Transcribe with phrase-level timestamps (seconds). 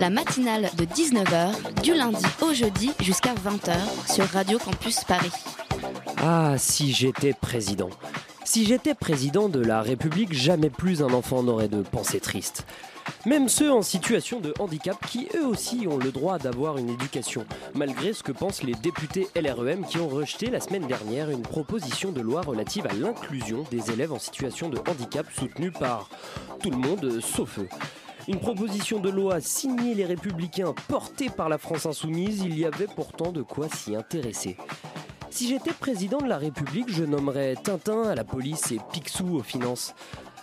[0.00, 3.74] La matinale de 19h, du lundi au jeudi jusqu'à 20h
[4.10, 5.30] sur Radio Campus Paris.
[6.16, 7.90] Ah, si j'étais président.
[8.44, 12.64] Si j'étais président de la République, jamais plus un enfant n'aurait de pensée triste.
[13.26, 17.44] Même ceux en situation de handicap qui eux aussi ont le droit d'avoir une éducation,
[17.74, 22.10] malgré ce que pensent les députés LREM qui ont rejeté la semaine dernière une proposition
[22.10, 26.08] de loi relative à l'inclusion des élèves en situation de handicap soutenue par
[26.62, 27.68] tout le monde sauf eux.
[28.28, 32.86] Une proposition de loi signée les républicains portée par la France insoumise, il y avait
[32.86, 34.56] pourtant de quoi s'y intéresser.
[35.30, 39.42] Si j'étais président de la République, je nommerais Tintin à la police et Picsou aux
[39.42, 39.94] finances.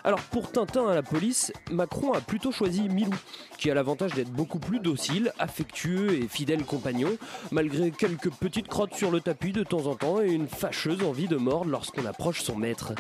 [0.04, 3.14] Alors pour Tintin à la police, Macron a plutôt choisi Milou,
[3.58, 7.18] qui a l'avantage d'être beaucoup plus docile, affectueux et fidèle compagnon,
[7.52, 11.28] malgré quelques petites crottes sur le tapis de temps en temps et une fâcheuse envie
[11.28, 12.94] de mordre lorsqu'on approche son maître.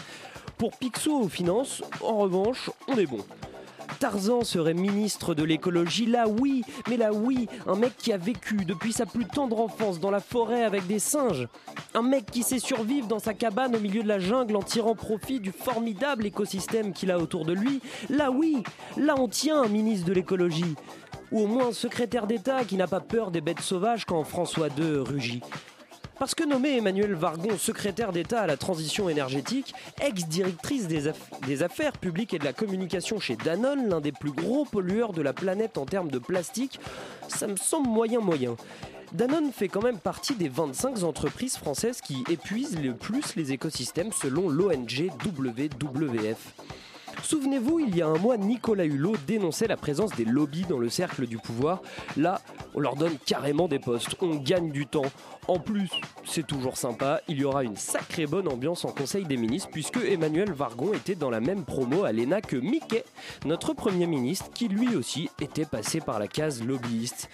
[0.57, 3.23] Pour Picsou aux finances, en revanche, on est bon.
[3.99, 8.57] Tarzan serait ministre de l'écologie, là oui, mais là oui, un mec qui a vécu
[8.57, 11.47] depuis sa plus tendre enfance dans la forêt avec des singes.
[11.95, 14.93] Un mec qui sait survivre dans sa cabane au milieu de la jungle en tirant
[14.93, 17.81] profit du formidable écosystème qu'il a autour de lui.
[18.09, 18.63] Là oui,
[18.97, 20.75] là on tient un ministre de l'écologie.
[21.31, 24.67] Ou au moins un secrétaire d'État qui n'a pas peur des bêtes sauvages quand François
[24.67, 25.41] II rugit.
[26.19, 32.33] Parce que nommer Emmanuel Vargon secrétaire d'État à la transition énergétique, ex-directrice des affaires publiques
[32.33, 35.85] et de la communication chez Danone, l'un des plus gros pollueurs de la planète en
[35.85, 36.79] termes de plastique,
[37.27, 38.55] ça me semble moyen moyen.
[39.13, 44.11] Danone fait quand même partie des 25 entreprises françaises qui épuisent le plus les écosystèmes
[44.11, 46.53] selon l'ONG WWF.
[47.23, 50.89] Souvenez-vous, il y a un mois, Nicolas Hulot dénonçait la présence des lobbies dans le
[50.89, 51.81] cercle du pouvoir.
[52.15, 52.41] Là,
[52.73, 55.05] on leur donne carrément des postes, on gagne du temps.
[55.47, 55.89] En plus,
[56.25, 59.97] c'est toujours sympa, il y aura une sacrée bonne ambiance en Conseil des ministres puisque
[59.97, 63.03] Emmanuel Vargon était dans la même promo à l'ENA que Mickey,
[63.45, 67.29] notre Premier ministre, qui lui aussi était passé par la case lobbyiste.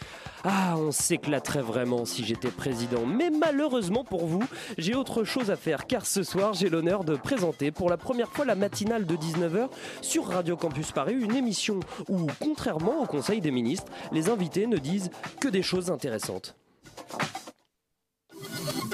[0.46, 4.44] Ah, on s'éclaterait vraiment si j'étais président, mais malheureusement pour vous,
[4.78, 8.30] j'ai autre chose à faire car ce soir j'ai l'honneur de présenter pour la première
[8.30, 9.70] fois la matinale de 19h
[10.02, 14.78] sur Radio Campus Paris, une émission où, contrairement au Conseil des ministres, les invités ne
[14.78, 16.58] disent que des choses intéressantes.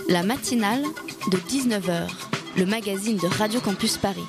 [0.08, 0.84] La matinale
[1.32, 2.10] de 19h,
[2.58, 4.26] le magazine de Radio Campus Paris.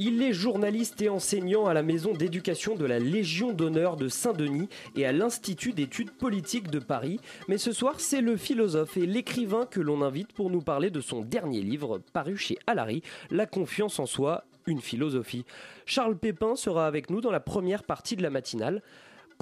[0.00, 4.68] Il est journaliste et enseignant à la maison d'éducation de la Légion d'honneur de Saint-Denis
[4.96, 7.20] et à l'Institut d'études politiques de Paris.
[7.46, 11.00] Mais ce soir, c'est le philosophe et l'écrivain que l'on invite pour nous parler de
[11.00, 15.44] son dernier livre, paru chez Alary, La confiance en soi, une philosophie.
[15.86, 18.82] Charles Pépin sera avec nous dans la première partie de la matinale.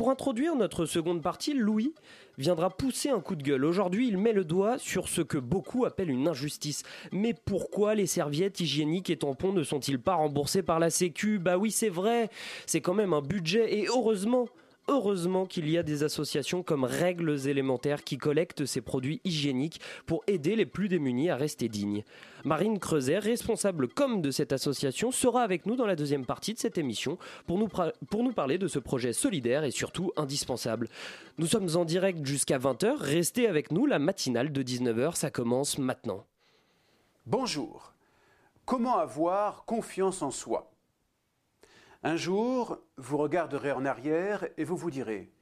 [0.03, 1.95] Pour introduire notre seconde partie, Louis
[2.37, 3.65] viendra pousser un coup de gueule.
[3.65, 6.83] Aujourd'hui, il met le doigt sur ce que beaucoup appellent une injustice.
[7.13, 11.39] Mais pourquoi les serviettes hygiéniques et tampons ne sont-ils pas remboursés par la Sécu?
[11.39, 12.31] Bah oui, c'est vrai,
[12.67, 14.49] c'est quand même un budget et heureusement
[14.89, 20.25] Heureusement qu'il y a des associations comme Règles élémentaires qui collectent ces produits hygiéniques pour
[20.27, 22.03] aider les plus démunis à rester dignes.
[22.45, 26.59] Marine Creuset, responsable com de cette association, sera avec nous dans la deuxième partie de
[26.59, 27.17] cette émission
[27.47, 30.89] pour nous, pour nous parler de ce projet solidaire et surtout indispensable.
[31.39, 35.79] Nous sommes en direct jusqu'à 20h, restez avec nous, la matinale de 19h, ça commence
[35.79, 36.27] maintenant.
[37.27, 37.93] Bonjour.
[38.65, 40.72] Comment avoir confiance en soi?
[42.05, 45.33] Un jour, vous regarderez en arrière et vous vous direz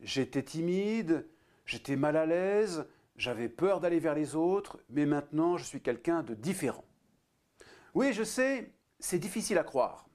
[0.00, 1.28] J'étais timide,
[1.66, 2.86] j'étais mal à l'aise,
[3.16, 6.84] j'avais peur d'aller vers les autres, mais maintenant je suis quelqu'un de différent.
[7.92, 10.08] Oui, je sais, c'est difficile à croire.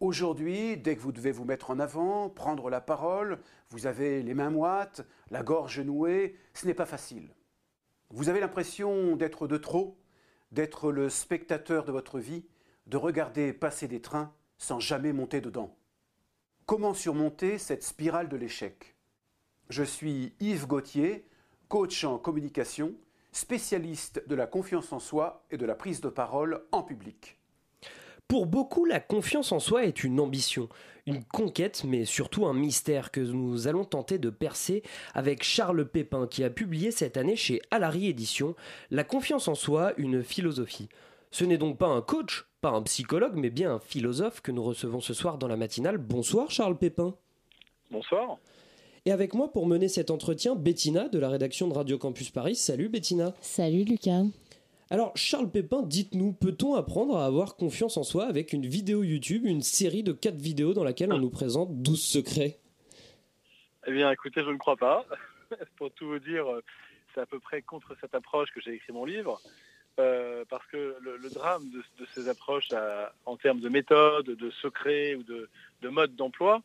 [0.00, 3.38] Aujourd'hui, dès que vous devez vous mettre en avant, prendre la parole,
[3.68, 7.34] vous avez les mains moites, la gorge nouée, ce n'est pas facile.
[8.08, 9.98] Vous avez l'impression d'être de trop,
[10.52, 12.46] d'être le spectateur de votre vie,
[12.86, 14.32] de regarder passer des trains
[14.64, 15.76] sans jamais monter dedans.
[16.64, 18.96] Comment surmonter cette spirale de l'échec?
[19.68, 21.26] Je suis Yves Gauthier,
[21.68, 22.94] coach en communication,
[23.30, 27.38] spécialiste de la confiance en soi et de la prise de parole en public.
[28.26, 30.70] Pour beaucoup, la confiance en soi est une ambition,
[31.04, 34.82] une conquête, mais surtout un mystère que nous allons tenter de percer
[35.12, 38.56] avec Charles Pépin qui a publié cette année chez Alary Éditions
[38.90, 40.88] La confiance en soi, une philosophie.
[41.34, 44.62] Ce n'est donc pas un coach, pas un psychologue, mais bien un philosophe que nous
[44.62, 45.98] recevons ce soir dans la matinale.
[45.98, 47.16] Bonsoir Charles Pépin.
[47.90, 48.38] Bonsoir.
[49.04, 52.54] Et avec moi pour mener cet entretien, Bettina de la rédaction de Radio Campus Paris.
[52.54, 53.34] Salut Bettina.
[53.40, 54.22] Salut Lucas.
[54.90, 59.44] Alors Charles Pépin, dites-nous, peut-on apprendre à avoir confiance en soi avec une vidéo YouTube,
[59.44, 62.60] une série de 4 vidéos dans laquelle on nous présente 12 secrets?
[63.88, 65.04] Eh bien écoutez, je ne crois pas.
[65.78, 66.44] pour tout vous dire,
[67.12, 69.40] c'est à peu près contre cette approche que j'ai écrit mon livre.
[70.00, 72.68] Euh, parce que le, drame de, ces approches
[73.26, 75.48] en termes de méthode, de secret ou de,
[75.88, 76.62] mode d'emploi,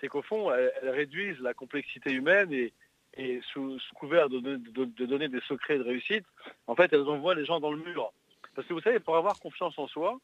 [0.00, 4.38] c'est qu'au fond, elles, réduisent la complexité humaine et, sous, couvert de,
[5.04, 6.24] donner des secrets de réussite,
[6.68, 8.12] en fait, elles envoient les gens dans le mur.
[8.54, 10.16] Parce que vous savez, pour avoir confiance en soi,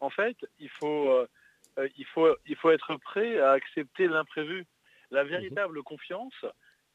[0.00, 4.66] en fait, il faut, euh, il faut, il faut être prêt à accepter l'imprévu.
[5.12, 6.44] La véritable confiance,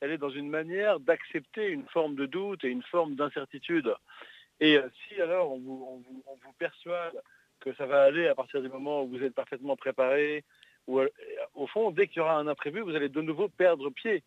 [0.02, 3.94] elle est dans une manière d'accepter une forme de doute et une forme d'incertitude.
[4.60, 6.04] Et euh, si alors on vous,
[6.58, 7.22] persuade
[7.60, 10.44] que ça va aller à partir du moment où vous êtes parfaitement préparé,
[10.88, 11.10] ou euh,
[11.54, 14.24] au fond, dès qu'il y aura un imprévu, vous allez de nouveau perdre pied.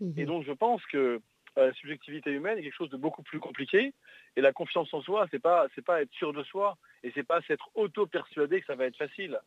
[0.00, 0.14] Mhm.
[0.16, 1.20] Et donc je pense que
[1.58, 3.92] euh, la subjectivité humaine est quelque chose de beaucoup plus compliqué.
[4.36, 7.26] Et la confiance en soi, c'est pas c'est pas être sûr de soi et c'est
[7.26, 9.38] pas s'être auto-persuadé que ça va être facile.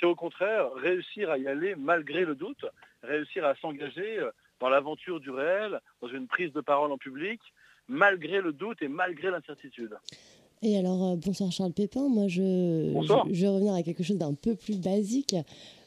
[0.00, 2.64] C'est au contraire réussir à y aller malgré le doute,
[3.02, 4.26] réussir à s'engager
[4.60, 7.40] dans l'aventure du réel, dans une prise de parole en public,
[7.88, 9.96] malgré le doute et malgré l'incertitude.
[10.62, 12.40] Et alors, euh, bonsoir Charles Pépin, moi je,
[13.32, 15.36] je, vais revenir à quelque chose d'un peu plus basique.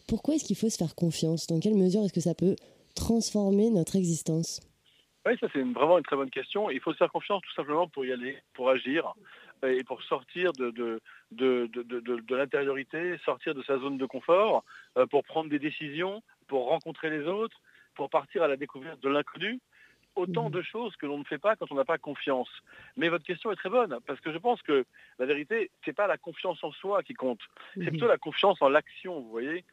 [0.07, 1.47] Pourquoi est-ce qu'il faut se faire confiance?
[1.47, 2.55] Dans quelle mesure est-ce que ça peut
[2.95, 4.61] transformer notre existence?
[5.25, 6.69] Oui, ça c'est vraiment une très bonne question.
[6.69, 9.13] Il faut se faire confiance tout simplement pour y aller, pour agir
[9.63, 11.01] et pour sortir de, de,
[11.31, 14.63] de, de l'intériorité, sortir de sa zone de confort,
[14.97, 17.57] euh, pour prendre des décisions, pour rencontrer les autres,
[17.95, 19.59] pour partir à la découverte de l'inconnu
[20.17, 20.51] autant mhm.
[20.51, 22.49] de choses que l'on ne fait pas quand on n'a pas confiance.
[22.95, 24.85] Mais votre question est très bonne, parce que je pense que
[25.19, 27.41] la vérité, ce n'est pas la confiance en soi qui compte,
[27.75, 29.63] c'est plutôt la confiance en l'action, vous voyez.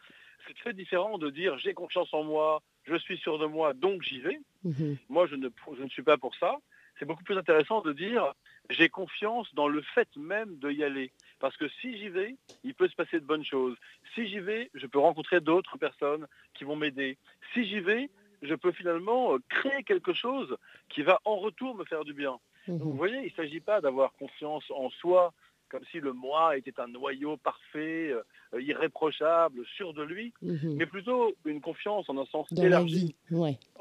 [0.47, 4.03] C'est très différent de dire j'ai confiance en moi, je suis sûr de moi, donc
[4.03, 4.39] j'y vais.
[4.65, 4.99] Mhm.
[5.09, 6.59] Moi, je ne, je ne suis pas pour ça.
[6.99, 8.35] C'est beaucoup plus intéressant de dire
[8.71, 11.11] j'ai confiance dans le fait même de y aller.
[11.41, 13.77] Parce que si j'y vais, il peut se passer de bonnes choses.
[14.15, 17.19] Si j'y vais, je peux rencontrer d'autres personnes qui vont m'aider.
[17.53, 18.11] Si j'y vais,
[18.45, 20.57] je peux finalement euh, créer quelque chose
[20.89, 22.39] qui va en retour me faire du bien.
[22.69, 22.79] Mhm.
[22.79, 25.33] vous voyez, il ne s'agit pas d'avoir confiance en soi
[25.69, 30.77] comme si le moi était un noyau parfait, euh, irréprochable, sûr de lui, mhm.
[30.77, 33.17] mais plutôt une confiance en un sens élargi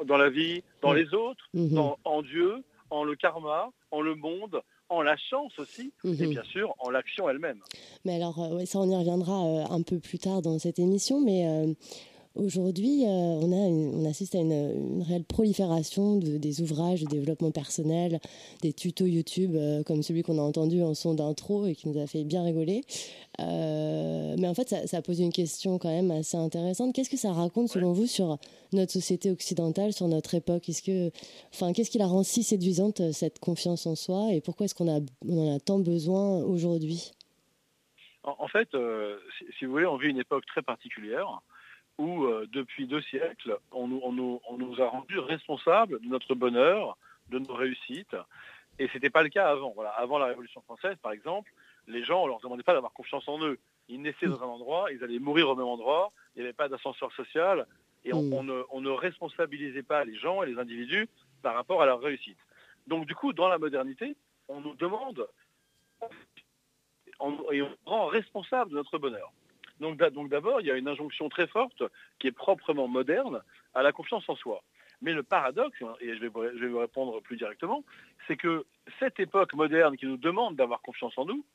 [0.04, 1.77] dans la vie, dans les autres, mhm.
[2.04, 6.74] en Dieu, en le karma, en le monde, en la chance aussi, et bien sûr
[6.80, 7.60] en l'action elle-même.
[8.06, 11.45] Mais alors, euh, ça on y reviendra un peu plus tard dans cette émission, mais
[12.36, 18.20] Aujourd'hui, euh, on, on assiste à une, réelle prolifération de, des ouvrages de développement personnel,
[18.64, 22.02] des tutos YouTube euh, comme celui qu'on a entendu en son d'intro et qui nous
[22.02, 22.82] a fait bien rigoler.
[23.40, 26.96] Euh, mais en fait, ça, pose une question quand même assez intéressante.
[26.96, 28.40] Qu'est-ce que ça raconte selon vous sur
[28.72, 30.68] notre société occidentale, sur notre époque?
[30.68, 31.16] Est-ce que,
[31.54, 34.34] enfin, qu'est-ce qui la rend si séduisante cette confiance en soi?
[34.34, 37.12] Et pourquoi est-ce qu'on a, on en a tant besoin aujourd'hui?
[38.24, 38.70] En, fait,
[39.60, 41.42] si, vous voulez, on vit une époque très particulière
[41.98, 46.98] où euh, depuis deux siècles, on nous, a rendus responsables de notre bonheur,
[47.30, 48.16] de nos réussites.
[48.80, 49.75] Et ce n'était pas le cas avant.
[49.95, 51.51] Avant la Révolution française, par exemple,
[51.88, 53.60] les gens, on ne leur demandait pas d'avoir confiance en eux.
[53.90, 56.69] Ils naissaient dans un endroit, ils allaient mourir au même endroit, il n'y avait pas
[56.69, 57.68] d'ascenseur social,
[58.06, 61.08] et on, ne, on, ne, responsabilisait pas les gens et les individus
[61.41, 62.38] par rapport à leur réussite.
[62.88, 64.15] Donc du coup, dans la modernité,
[64.48, 65.27] on nous demande
[67.51, 69.32] et on rend responsable de notre bonheur.
[69.84, 71.84] Donc, d'abord, il y a une injonction très forte
[72.20, 73.42] qui est proprement moderne
[73.74, 74.63] à la confiance en soi.
[75.02, 77.84] Mais le paradoxe, et je vais, vous répondre plus directement,
[78.25, 78.66] c'est que
[79.00, 81.46] cette époque moderne qui nous demande d'avoir confiance en nous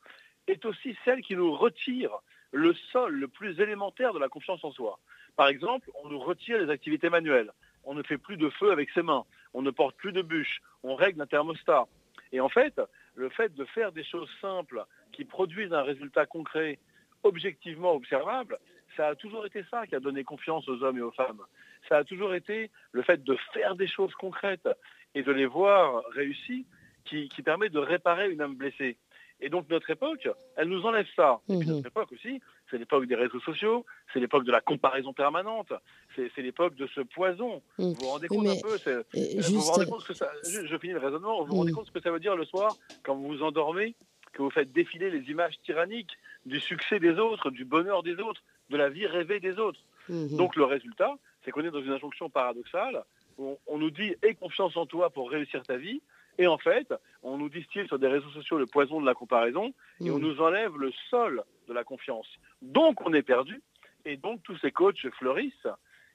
[0.47, 2.11] est aussi celle qui nous retire
[2.53, 4.99] le sol le plus élémentaire de la confiance en soi.
[5.37, 7.53] Par exemple, on nous retire les activités manuelles.
[7.85, 9.25] On ne fait plus de feu avec ses mains.
[9.55, 10.61] On ne porte plus de bûches.
[10.83, 11.87] On règle un thermostat.
[12.33, 12.79] Et en fait,
[13.15, 16.79] le fait de faire des choses simples qui produisent un résultat concret
[17.23, 18.59] objectivement observable,
[18.97, 21.43] ça a toujours été ça qui a donné confiance aux hommes et aux femmes.
[21.89, 24.69] Ça a toujours été le fait de faire des choses concrètes
[25.15, 26.67] et de les voir réussies
[27.05, 28.99] qui, permet de réparer une âme blessée.
[29.41, 31.41] Et donc notre époque, elle nous enlève ça.
[31.49, 31.77] Et puis mhm.
[31.77, 35.73] notre époque aussi, c'est l'époque des réseaux sociaux, c'est l'époque de la comparaison permanente,
[36.17, 37.63] c'est l'époque de ce poison.
[37.79, 37.93] Mhm.
[37.93, 38.77] Vous vous rendez compte un peu
[39.15, 41.77] vous vous rendez compte que ça, je, finis le raisonnement, vous vous rendez mhm.
[41.77, 43.95] compte ce que ça veut dire le soir quand vous vous endormez,
[44.39, 46.17] que vous faites défiler les images tyranniques
[46.47, 48.41] du succès des autres, du bonheur des autres,
[48.71, 49.81] de la vie rêvée des autres.
[50.09, 50.37] Mhm.
[50.37, 53.03] Donc le résultat, c'est qu'on est dans une injonction paradoxale.
[53.37, 56.01] Où on, nous dit aie confiance en toi pour réussir ta vie.
[56.39, 59.75] Et en fait, on nous distille sur des réseaux sociaux le poison de la comparaison
[60.01, 60.23] et on mhm.
[60.23, 62.29] nous enlève le sol de la confiance.
[62.63, 63.61] Donc on est perdu
[64.05, 65.67] et donc tous ces coachs fleurissent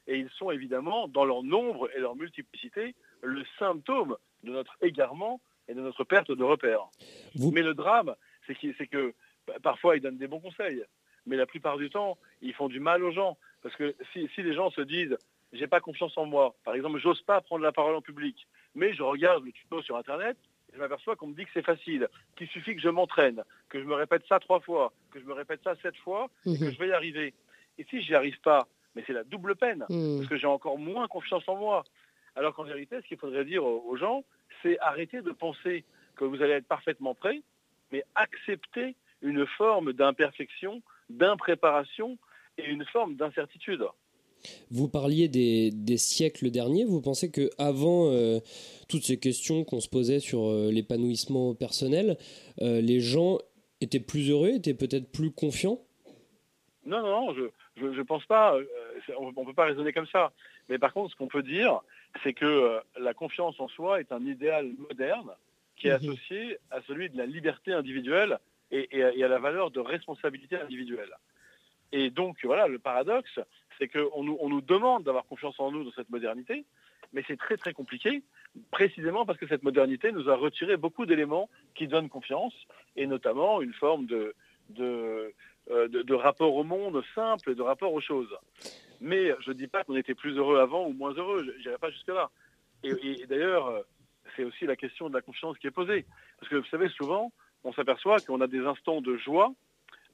[0.06, 5.40] et ils sont évidemment, dans leur nombre et leur multiplicité, le symptôme de notre égarement
[5.68, 6.86] et de notre perte de repères.
[7.38, 8.14] Mais le drame,
[8.46, 9.14] c'est que,
[9.46, 10.84] bah, parfois ils donnent des bons conseils,
[11.26, 13.36] mais la plupart du temps, ils font du mal aux gens.
[13.62, 15.16] Parce que si, les gens se disent
[15.52, 18.92] j'ai pas confiance en moi, par exemple, j'ose pas prendre la parole en public, mais
[18.92, 20.36] je regarde le tuto sur Internet,
[20.72, 23.78] et je m'aperçois qu'on me dit que c'est facile, qu'il suffit que je m'entraîne, que
[23.78, 26.64] je me répète ça trois fois, que je me répète ça sept fois, et que
[26.64, 26.72] mhm.
[26.72, 27.34] je vais y arriver.
[27.78, 28.66] Et si j'y arrive pas,
[28.96, 30.18] mais c'est la double peine, mhm.
[30.18, 31.84] parce que j'ai encore moins confiance en moi.
[32.34, 34.24] Alors qu'en vérité, ce qu'il faudrait dire aux gens,
[34.64, 35.84] c'est arrêter de penser
[36.16, 37.42] que vous allez être parfaitement prêt,
[37.92, 42.18] mais accepter une forme d'imperfection, d'impréparation
[42.58, 43.84] et une forme d'incertitude.
[44.70, 46.84] Vous parliez des, siècles derniers.
[46.84, 48.40] Vous pensez que avant euh,
[48.88, 52.18] toutes ces questions qu'on se posait sur euh, l'épanouissement personnel,
[52.60, 53.38] euh, les gens
[53.80, 55.80] étaient plus heureux, étaient peut-être plus confiants?
[56.84, 58.54] Non, non, je ne pense pas.
[59.18, 60.32] On ne peut pas raisonner comme ça.
[60.68, 61.80] Mais par contre, ce qu'on peut dire,
[62.22, 65.32] c'est que euh, la confiance en soi est un idéal moderne
[65.76, 66.10] qui est mhm.
[66.10, 68.38] associé à celui de la liberté individuelle
[68.70, 71.12] et, à, la valeur de responsabilité individuelle.
[71.92, 73.38] Et donc, voilà, le paradoxe,
[73.78, 76.64] c'est qu'on nous, on nous demande d'avoir confiance en nous dans cette modernité,
[77.12, 78.22] mais c'est très très compliqué,
[78.72, 82.54] précisément parce que cette modernité nous a retiré beaucoup d'éléments qui donnent confiance,
[82.96, 84.34] et notamment une forme de,
[84.70, 85.32] de,
[85.70, 88.34] euh, de rapport au monde simple, de rapport aux choses.
[89.00, 91.78] Mais je ne dis pas qu'on était plus heureux avant ou moins heureux, je n'irai
[91.78, 92.30] pas jusque-là.
[92.82, 93.82] Et, d'ailleurs, euh,
[94.36, 96.04] c'est aussi la question de la confiance qui est posée.
[96.38, 97.32] Parce que vous savez, souvent,
[97.64, 99.52] on s'aperçoit qu'on a des instants de joie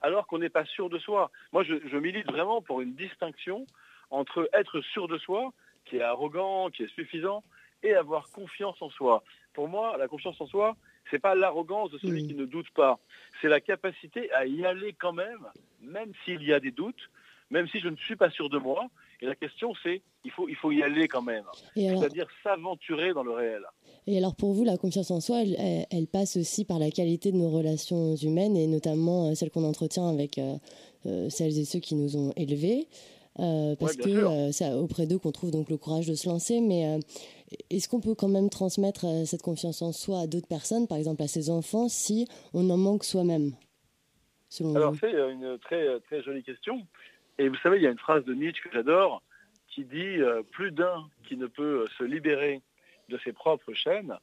[0.02, 1.30] alors qu'on n'est pas sûr de soi.
[1.52, 3.66] Moi, je, milite vraiment pour une distinction
[4.10, 5.52] entre être sûr de soi,
[5.84, 7.44] qui est arrogant, qui est suffisant,
[7.82, 9.22] et avoir confiance en soi.
[9.52, 10.76] Pour moi, la confiance en soi,
[11.10, 12.98] ce n'est pas l'arrogance de celui qui ne doute pas.
[13.40, 15.46] C'est la capacité à y aller quand même,
[15.80, 17.10] même s'il y a des doutes,
[17.50, 18.88] même si je ne suis pas sûr de moi.
[19.20, 21.44] Et la question, c'est, il faut, il faut y aller quand même.
[21.74, 23.62] C'est-à-dire s'aventurer dans le réel.
[24.06, 25.42] Et alors pour vous, la confiance en soi,
[25.90, 29.64] elle, passe aussi par la qualité de nos relations humaines et notamment euh, celles qu'on
[29.64, 30.56] entretient avec euh,
[31.06, 32.88] euh, celles et ceux qui nous ont élevés.
[33.36, 36.60] parce que c'est auprès d'eux qu'on trouve donc le courage de se lancer.
[36.60, 36.98] Mais
[37.70, 41.22] est-ce qu'on peut quand même transmettre cette confiance en soi à d'autres personnes, par exemple
[41.22, 43.52] à ses enfants, si on en manque soi-même
[44.74, 46.86] Alors c'est une très, très jolie question.
[47.40, 49.22] Et vous savez, il y a une phrase de Nietzsche que j'adore
[49.68, 52.60] qui dit euh, Plus d'un qui ne peut se libérer
[53.08, 54.14] de ses propres chaînes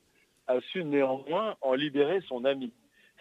[0.45, 2.71] a su néanmoins en libérer son ami.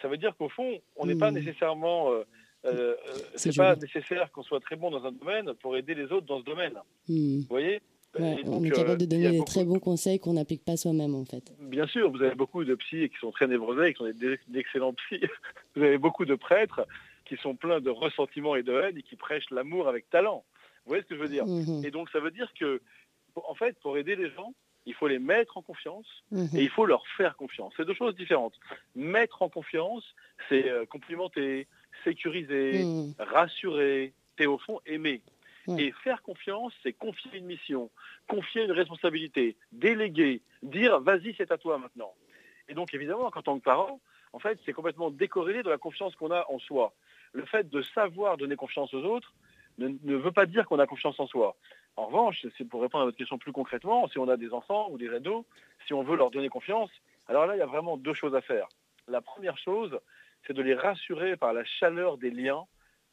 [0.02, 1.34] Ça veut dire qu'au fond, on n'est pas mmh.
[1.34, 2.12] nécessairement.
[2.12, 2.24] Euh,
[2.66, 2.94] euh,
[3.36, 6.40] c'est pas nécessaire qu'on soit très bon dans un domaine pour aider les autres dans
[6.40, 6.74] ce domaine.
[7.08, 7.38] Mmh.
[7.38, 7.80] Vous voyez?
[8.18, 11.54] On est capable de donner des très bons conseils qu'on n'applique pas soi-même en fait.
[11.60, 14.10] Bien sûr, vous avez beaucoup de psys qui sont très névrosés, qui sont
[14.48, 15.20] d'excellents psys.
[15.74, 16.86] Vous avez beaucoup de prêtres
[17.26, 20.44] qui sont pleins de ressentiment et de haine et qui prêchent l'amour avec talent.
[20.84, 21.84] Vous voyez ce que je veux dire mhm.
[21.84, 22.80] Et donc ça veut dire que,
[23.34, 24.54] en fait, pour aider les gens,
[24.86, 26.48] il faut les mettre en confiance mhm.
[26.54, 27.74] et il faut leur faire confiance.
[27.76, 28.54] C'est deux choses différentes.
[28.94, 30.04] Mettre en confiance,
[30.48, 31.66] c'est euh, complimenter,
[32.04, 33.14] sécuriser, mhm.
[33.18, 35.22] rassurer, et au fond aimer.
[35.78, 37.90] Et faire confiance, c'est confier une mission,
[38.28, 42.14] confier une responsabilité, déléguer, dire vas-y c'est à toi maintenant.
[42.68, 44.00] Et donc évidemment, en tant que parent,
[44.32, 46.94] en fait, c'est complètement décorrélé de la confiance qu'on a en soi
[47.32, 49.34] le fait de savoir donner confiance aux autres
[49.78, 51.56] ne, veut pas dire qu'on a confiance en soi.
[51.96, 54.88] En revanche, c'est pour répondre à votre question plus concrètement, si on a des enfants
[54.90, 55.44] ou des ados,
[55.86, 56.90] si on veut leur donner confiance,
[57.28, 58.68] alors là, il y a vraiment deux choses à faire.
[59.08, 59.98] La première chose,
[60.46, 62.64] c'est de les rassurer par la chaleur des liens,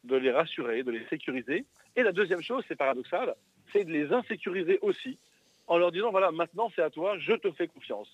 [0.04, 1.64] de les rassurer, de les sécuriser.
[1.96, 3.34] Et la deuxième chose, c'est paradoxal,
[3.72, 5.18] c'est de les insécuriser aussi,
[5.66, 8.08] en leur disant, voilà, maintenant c'est à toi, je te fais confiance.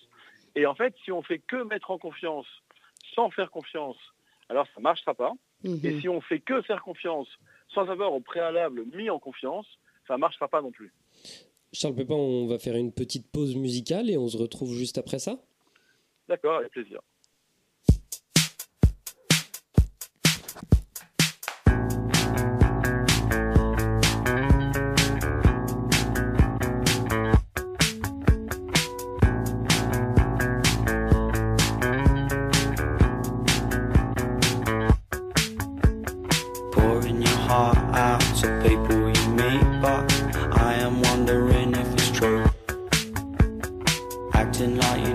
[0.55, 2.47] Et en fait, si on fait que mettre en confiance
[3.15, 3.97] sans faire confiance,
[4.49, 5.31] alors ça ne marchera pas.
[5.63, 5.79] Mhm.
[5.83, 7.27] Et si on fait que faire confiance
[7.73, 9.67] sans avoir au préalable mis en confiance,
[10.07, 10.91] ça ne marchera pas non plus.
[11.73, 15.19] Charles Pépin, on va faire une petite pause musicale et on se retrouve juste après
[15.19, 15.37] ça?
[16.27, 16.99] D'accord, avec plaisir.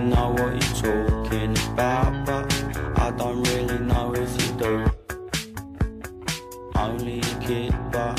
[0.07, 4.87] know what you're talking about, but I don't really know if you do.
[6.77, 8.17] Only a kid, but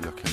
[0.00, 0.29] be.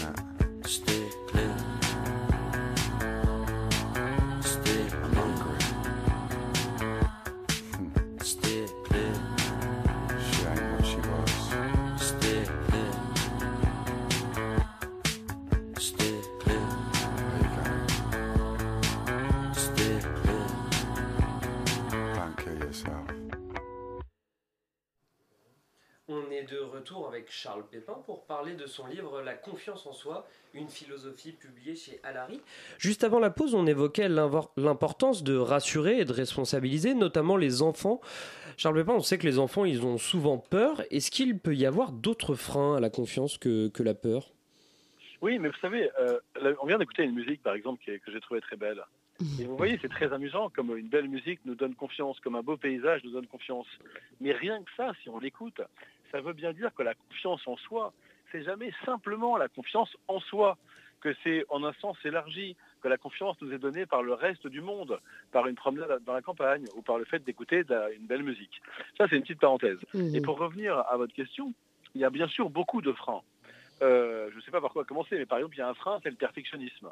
[27.58, 32.00] Charles Pépin pour parler de son livre La confiance en soi, une philosophie publiée chez
[32.04, 32.40] Alary.
[32.78, 38.00] Juste avant la pause, on évoquait l'importance de rassurer et de responsabiliser, notamment les enfants.
[38.58, 40.84] Charles Pépin, on sait que les enfants, ils ont souvent peur.
[40.92, 44.30] Est-ce qu'il peut y avoir d'autres freins à la confiance que, que la peur?
[45.24, 46.20] Oui, mais vous savez, euh,
[46.62, 48.84] on vient d'écouter une musique, par exemple, que j'ai trouvée très belle.
[49.40, 52.42] Et vous voyez, c'est très amusant, comme une belle musique nous donne confiance, comme un
[52.42, 53.68] beau paysage nous donne confiance.
[54.22, 55.62] Mais rien que ça, si on l'écoute,
[56.12, 57.94] ça veut bien dire que la confiance en soi,
[58.32, 60.58] c'est jamais simplement la confiance en soi,
[61.02, 64.48] que c'est en un sens élargi, que la confiance nous est donnée par le reste
[64.48, 65.00] du monde,
[65.32, 67.64] par une promenade dans la campagne ou par le fait d'écouter
[67.96, 68.62] une belle musique.
[68.98, 69.80] Ça, c'est une petite parenthèse.
[70.14, 71.54] Et pour revenir à votre question,
[71.96, 73.22] il y a bien sûr beaucoup de freins.
[73.82, 75.74] Euh, je ne sais pas par quoi commencer, mais par exemple, il y a un
[75.76, 76.90] frein, c'est le perfectionnisme.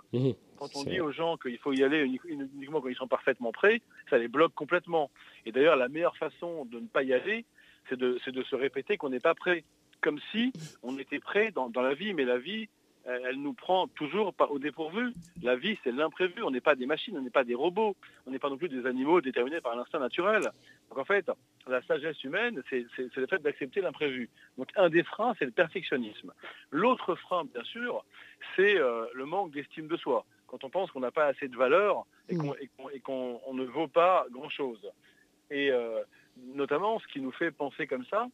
[0.60, 1.00] Quand on dit vrai.
[1.00, 4.28] aux gens qu'il faut y aller uni- uniquement quand ils sont parfaitement prêts, ça les
[4.28, 5.10] bloque complètement.
[5.46, 7.46] Et d'ailleurs, la meilleure façon de ne pas y aller,
[7.90, 9.64] c'est de, se répéter qu'on n'est pas prêt.
[10.02, 12.70] Comme si on était prêt dans, dans la vie, mais la vie,
[13.06, 15.14] elle, elle nous prend toujours au dépourvu.
[15.42, 16.44] La vie, c'est l'imprévu.
[16.44, 17.96] On n'est pas des machines, on n'est pas des robots.
[18.26, 20.44] On n'est pas non plus des animaux déterminés par l'instinct naturel.
[20.90, 21.30] Donc en fait,
[21.68, 24.30] la sagesse humaine, c'est le fait d'accepter l'imprévu.
[24.58, 26.34] Donc un des freins, c'est le perfectionnisme.
[26.72, 28.04] L'autre frein, bien sûr,
[28.56, 30.26] c'est euh, le manque d'estime de soi.
[30.48, 34.92] Quand on pense qu'on n'a pas assez de valeur et qu'on ne vaut pas grand-chose.
[35.52, 36.02] Et euh,
[36.38, 38.28] notamment, ce qui nous fait penser comme ça,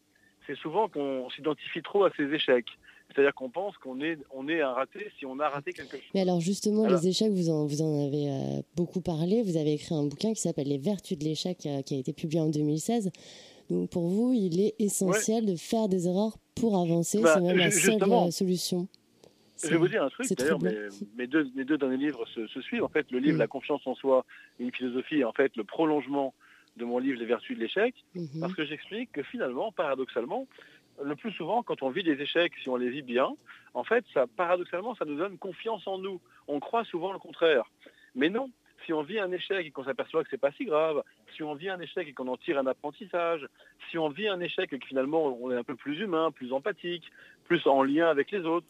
[0.46, 2.78] c'est souvent qu'on s'identifie trop à ses échecs.
[3.14, 6.06] C'est-à-dire qu'on pense qu'on est, on est un raté si on a raté quelque chose.
[6.14, 9.42] Mais alors justement, Alors- les échecs, vous en, vous en avez euh, beaucoup parlé.
[9.42, 12.12] Vous avez écrit un bouquin qui s'appelle Les Vertus de l'échec, euh, qui a été
[12.12, 13.10] publié en 2016.
[13.70, 17.20] Donc pour vous, il est essentiel de faire des erreurs pour avancer.
[17.20, 18.88] Bah, c'est même la seule euh, solution.
[19.62, 20.74] Je vais vous dire un truc, d'ailleurs, mes,
[21.16, 22.82] mes deux, mes deux derniers livres se, se suivent.
[22.82, 23.38] En fait, le livre Mm.
[23.38, 24.24] La confiance en soi,
[24.58, 26.34] une philosophie, est en fait le prolongement
[26.76, 28.40] de mon livre Les vertus de l'échec, Mhm.
[28.40, 30.48] parce que j'explique que finalement, paradoxalement,
[31.04, 33.30] le plus souvent, quand on vit des échecs, si on les vit bien,
[33.74, 36.20] en fait, ça, paradoxalement, ça nous donne confiance en nous.
[36.48, 37.64] On croit souvent le contraire.
[38.14, 38.50] Mais non,
[38.84, 41.02] si on vit un échec et qu'on s'aperçoit que c'est pas si grave,
[41.34, 43.46] si on vit un échec et qu'on en tire un apprentissage,
[43.90, 46.52] si on vit un échec et que finalement on est un peu plus humain, plus
[46.52, 47.04] empathique,
[47.44, 48.66] plus en lien avec les autres,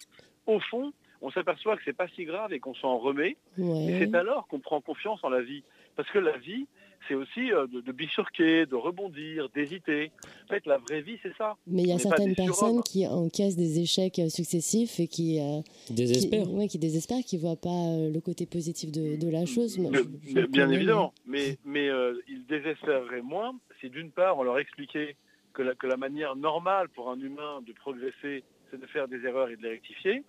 [0.47, 3.37] au fond, on s'aperçoit que c'est pas si grave et qu'on s'en remet.
[3.59, 5.63] Et c'est alors qu'on prend confiance en la vie.
[5.97, 6.67] Parce que la vie,
[7.09, 10.11] c'est aussi euh, de, de bifurquer, de rebondir, d'hésiter.
[10.45, 11.57] En fait, la vraie vie, c'est ça.
[11.67, 15.61] Mais il y a certaines personnes qui encaissent des échecs euh, successifs et qui, euh,
[15.91, 16.45] Désespèrent.
[16.47, 19.79] qui, ouais, qui désespèrent, qui voient pas euh, le côté positif de, de la chose.
[19.79, 21.13] Moi, je- je Bien, évidemment.
[21.27, 25.17] Mais, mais euh, ils désespéreraient moins si d'une part on leur expliquait
[25.55, 29.25] que la, que la manière normale pour un humain de progresser, c'est de faire des
[29.27, 30.23] erreurs et de les rectifier.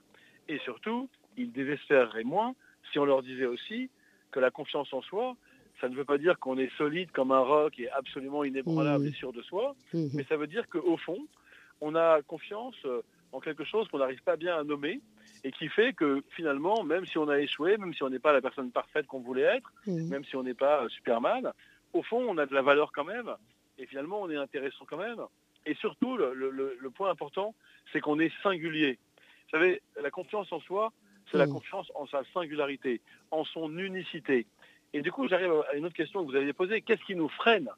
[0.49, 2.55] Et surtout, ils désespéreraient moins
[2.91, 3.89] si on leur disait aussi
[4.31, 5.37] que la confiance en soi,
[5.81, 9.09] ça ne veut pas dire qu'on est solide comme un roc et absolument inébranlable Mhm.
[9.09, 10.09] et sûr de soi, Mhm.
[10.13, 11.27] mais ça veut dire qu'au fond,
[11.81, 15.01] on a confiance euh, en quelque chose qu'on n'arrive pas bien à nommer
[15.43, 18.31] et qui fait que finalement, même si on a échoué, même si on n'est pas
[18.31, 20.07] la personne parfaite qu'on voulait être, Mhm.
[20.09, 21.51] même si on n'est pas euh, Superman,
[21.93, 23.31] au fond, on a de la valeur quand même
[23.77, 25.21] et finalement, on est intéressant quand même.
[25.65, 27.55] Et surtout, le, le- le- le point important,
[27.91, 28.97] c'est qu'on est singulier.
[29.45, 30.91] Vous savez, la confiance en soi,
[31.31, 34.45] c'est la confiance en sa singularité, en son unicité.
[34.93, 36.81] Et du coup, j'arrive à une autre question que vous aviez posée.
[36.81, 37.69] Qu'est-ce qui nous freine?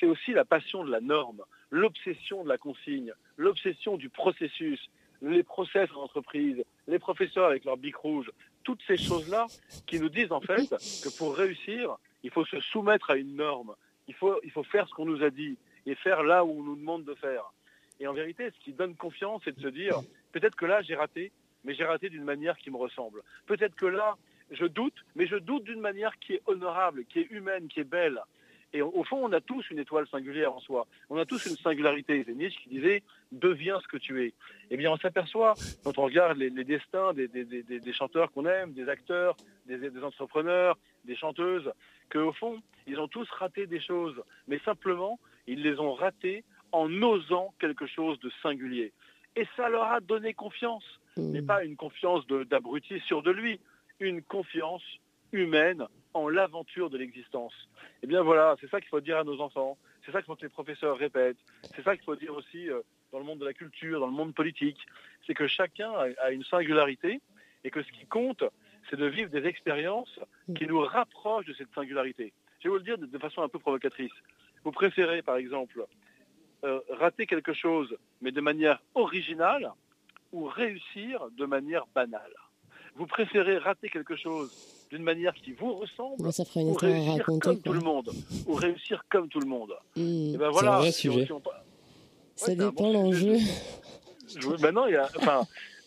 [0.00, 5.42] C'est aussi la passion de la norme, l'obsession de la consigne, l'obsession du processus, les
[5.42, 8.30] process en entreprise, les professeurs avec leur bic rouge,
[8.64, 9.46] toutes ces choses-là
[9.86, 13.74] qui nous disent en fait que pour réussir, il faut se soumettre à une norme,
[14.08, 15.56] il faut, il faut faire ce qu'on nous a dit
[15.86, 17.52] et faire là où on nous demande de faire.
[18.00, 20.00] Et en vérité, ce qui donne confiance, c'est de se dire,
[20.32, 21.30] peut-être que là, j'ai raté,
[21.64, 23.22] mais j'ai raté d'une manière qui me ressemble.
[23.46, 24.16] Peut-être que là,
[24.52, 27.84] je doute, mais je doute d'une manière qui est honorable, qui est humaine, qui est
[27.84, 28.20] belle.
[28.74, 30.86] Et au fond, on a tous une étoile singulière en soi.
[31.10, 32.24] On a tous une singularité.
[32.26, 34.32] C'est Nietzsche qui disait deviens ce que tu es.
[34.70, 35.52] Eh bien, on s'aperçoit,
[35.84, 38.88] quand on regarde les, les destins des, des- des- des- des chanteurs qu'on aime, des
[38.88, 39.36] acteurs,
[39.66, 41.70] des, des entrepreneurs, des chanteuses,
[42.10, 44.18] qu'au fond, ils ont tous raté des choses.
[44.48, 48.92] Mais simplement, ils les ont ratées en osant quelque chose de singulier.
[49.36, 50.84] Et ça leur a donné confiance.
[51.18, 53.60] Mais pas une confiance d'abruti sûr de lui,
[54.02, 54.82] une confiance
[55.32, 57.54] humaine en l'aventure de l'existence.
[58.02, 60.48] Eh bien voilà, c'est ça qu'il faut dire à nos enfants, c'est ça que les
[60.48, 61.38] professeurs répètent,
[61.74, 62.80] c'est ça qu'il faut dire aussi euh,
[63.12, 64.78] dans le monde de la culture, dans le monde politique,
[65.26, 67.20] c'est que chacun a, une singularité
[67.64, 68.44] et que ce qui compte,
[68.90, 70.18] c'est de vivre des expériences
[70.56, 72.32] qui nous rapprochent de cette singularité.
[72.58, 74.12] Je vais vous le dire de, de façon un peu provocatrice.
[74.64, 75.86] Vous préférez, par exemple,
[76.64, 79.72] euh, rater quelque chose, mais de manière originale,
[80.32, 82.34] ou réussir de manière banale?
[82.96, 84.50] Vous préférez rater quelque chose
[84.90, 87.62] d'une manière qui vous ressemble, ça ferait une ou histoire à réussir raconter, comme quoi.
[87.64, 88.10] tout le monde,
[88.46, 89.72] ou réussir comme tout le monde.
[89.96, 91.26] Et ben voilà, un vrai si on- sujet.
[91.26, 91.42] si on-
[92.36, 93.36] Ça dépend bon l'enjeu.
[94.38, 95.42] Je- Maintenant, il y a, enfin,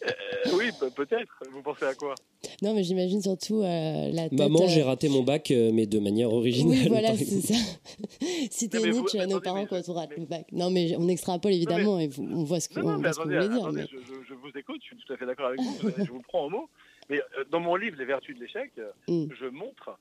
[0.06, 0.12] euh,
[0.54, 1.44] oui, pe- peut-être.
[1.52, 2.16] Vous pensez à quoi?
[2.62, 4.38] Non, mais j'imagine surtout euh, la tête.
[4.38, 6.78] Maman, euh, j'ai raté mon bac, mais de manière originale.
[6.84, 7.54] Oui, voilà, c'est ça.
[8.52, 10.48] si t'es mais vous- Nietzsche, nos parents, quand on rate le bac.
[10.52, 13.14] Non, mais on extrapole évidemment et on voit ce que- Non, non, on mais voit
[13.14, 13.66] ce que vous attendez, voulez dire.
[13.68, 16.12] attendez, mais- je, vous écoute, je suis tout à fait d'accord avec vous, je, je
[16.12, 16.70] vous prends au mot.
[17.10, 18.72] Mais euh, dans mon livre Les Vertus de l'échec,
[19.08, 19.28] Mm.
[19.40, 19.98] je montre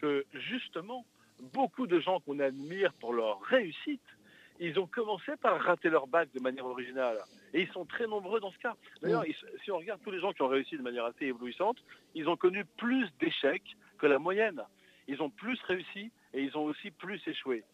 [0.00, 1.04] que justement,
[1.54, 4.02] beaucoup de gens qu'on admire pour leur réussite,
[4.60, 7.18] ils ont commencé par rater leur bac de manière originale.
[7.54, 8.76] Et ils sont très nombreux dans ce cas.
[9.00, 9.34] D'ailleurs, ils-
[9.64, 11.78] si on regarde tous les gens qui ont réussi de manière assez éblouissante,
[12.14, 14.62] ils ont connu plus d'échecs que la moyenne.
[15.08, 17.64] Ils ont plus réussi et ils ont aussi plus échoué.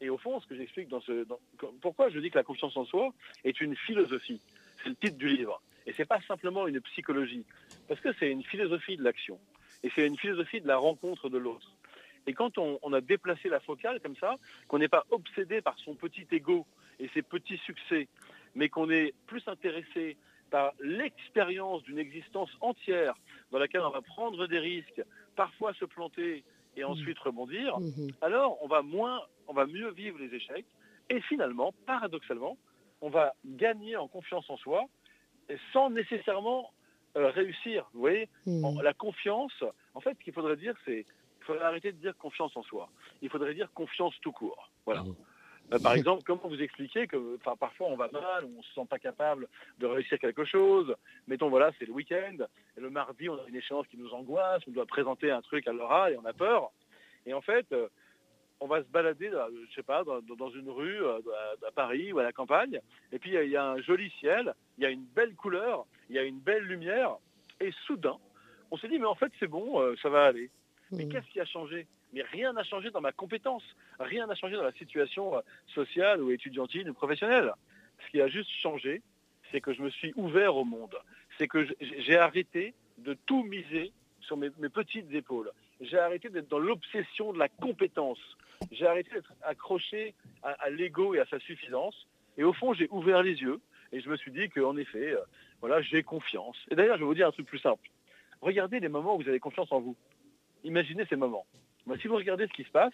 [0.00, 1.24] Et au fond, ce que j'explique dans ce...
[1.24, 1.40] dans-
[1.82, 3.12] pourquoi je dis que la confiance en soi
[3.44, 4.40] est une philosophie
[4.82, 5.60] C'est le titre du livre.
[5.88, 7.44] Et c'est pas simplement une psychologie.
[7.88, 9.40] Parce que c'est une philosophie de l'action.
[9.82, 11.72] Et c'est une philosophie de la rencontre de l'autre.
[12.26, 14.36] Et quand on, on a déplacé la focale comme ça,
[14.68, 16.66] qu'on n'est pas obsédé par son petit ego
[17.00, 18.06] et ses petits succès,
[18.54, 20.18] mais qu'on est plus intéressé
[20.50, 23.14] par l'expérience d'une existence entière
[23.50, 25.02] dans laquelle on va prendre des risques,
[25.36, 26.44] parfois se planter
[26.76, 28.10] et ensuite rebondir, Mhm.
[28.20, 30.66] alors on va moins, on va mieux vivre les échecs
[31.08, 32.58] et finalement, paradoxalement,
[33.00, 34.84] on va gagner en confiance en soi
[35.72, 36.70] sans nécessairement
[37.16, 37.88] euh, réussir.
[37.94, 38.28] Vous voyez.
[38.46, 41.06] En- la confiance, en fait, ce qu'il faudrait dire, c'est
[41.40, 42.90] il faudrait arrêter de dire confiance en soi.
[43.22, 44.70] Il faudrait dire confiance tout court.
[44.84, 45.02] Voilà.
[45.02, 45.14] Mhm.
[45.72, 48.98] Euh, par exemple, comment vous expliquer que parfois on va mal, on se sent pas
[48.98, 50.94] capable de réussir quelque chose.
[51.26, 52.36] Mettons, voilà, c'est le week-end,
[52.76, 55.66] et le mardi, on a une échéance qui nous angoisse, on doit présenter un truc
[55.66, 56.70] à l'oral et on a peur.
[57.26, 57.88] Et en fait, euh,
[58.60, 61.18] on va se balader, dans- je sais pas, dans, dans une rue euh,
[61.66, 62.80] à, Paris ou à la campagne,
[63.12, 66.16] et puis il y a- un joli ciel, il y a une belle couleur, il
[66.16, 67.16] y a une belle lumière,
[67.60, 68.16] et soudain,
[68.70, 70.50] on se dit, mais en fait, c'est bon, euh, ça va aller.
[70.92, 71.12] Mais Mhm.
[71.12, 71.86] qu'est-ce qui a changé?
[72.12, 73.62] Mais rien n'a changé dans ma compétence,
[74.00, 75.40] rien n'a changé dans la situation euh,
[75.74, 77.52] sociale ou étudiantine ou professionnelle.
[78.04, 79.02] Ce qui a juste changé,
[79.50, 80.96] c'est que je me suis ouvert au monde.
[81.38, 85.50] C'est que j'ai arrêté de tout miser sur mes, mes petites épaules.
[85.80, 88.18] J'ai arrêté d'être dans l'obsession de la compétence.
[88.72, 92.06] J'ai arrêté d'être accroché à, l'ego et à sa suffisance.
[92.36, 93.60] Et au fond, j'ai ouvert les yeux
[93.92, 95.20] et je me suis dit qu'en effet, euh,
[95.60, 96.56] voilà, j'ai confiance.
[96.70, 97.88] Et d'ailleurs, je vais vous dire un truc plus simple.
[98.40, 99.96] Regardez les moments où vous avez confiance en vous.
[100.64, 101.46] Imaginez ces moments.
[102.00, 102.92] Si vous regardez ce qui se passe,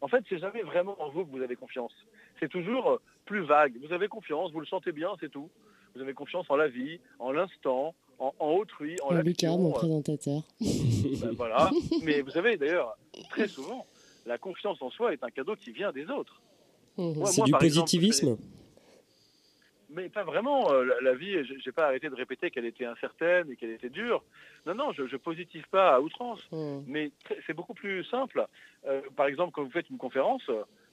[0.00, 1.94] en fait, c'est jamais vraiment en vous que vous avez confiance.
[2.40, 3.74] C'est toujours euh, plus vague.
[3.80, 5.50] Vous avez confiance, vous le sentez bien, c'est tout.
[5.94, 9.72] Vous avez confiance en la vie, en l'instant, en, en autrui, en Lucas, mon euh,
[9.74, 10.42] présentateur.
[10.60, 11.70] ben voilà.
[12.02, 12.96] Mais vous savez, d'ailleurs,
[13.30, 13.86] très souvent,
[14.26, 16.40] la confiance en soi est un cadeau qui vient des autres.
[16.96, 17.24] Mhm.
[17.26, 18.36] C'est du exemple, positivisme
[19.90, 20.70] Mais pas vraiment.
[20.72, 23.70] euh, La, la vie, j'ai j'ai pas arrêté de répéter qu'elle était incertaine et qu'elle
[23.70, 24.22] était dure.
[24.66, 26.40] Non, non, je, je positive pas à outrance.
[26.52, 26.84] Mhm.
[26.86, 27.10] Mais
[27.46, 28.46] c'est beaucoup plus simple.
[28.86, 30.42] Euh, par exemple, quand vous faites une conférence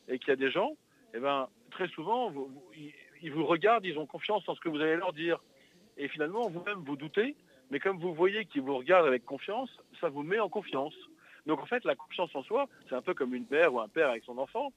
[0.07, 0.75] et qu'il y a des gens,
[1.13, 4.59] eh ben, très souvent, vous- vous- ils, ils vous regardent, ils ont confiance en ce
[4.59, 5.39] que vous allez leur dire.
[5.97, 7.35] Et finalement, vous-même, vous doutez,
[7.69, 10.93] mais comme vous voyez qu'ils vous regardent avec confiance, ça vous met en confiance.
[11.45, 13.87] Donc en fait, la confiance en soi, c'est un peu comme une mère ou un
[13.87, 14.71] père avec son enfant.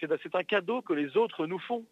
[0.00, 1.84] C'est un cadeau que les autres nous font.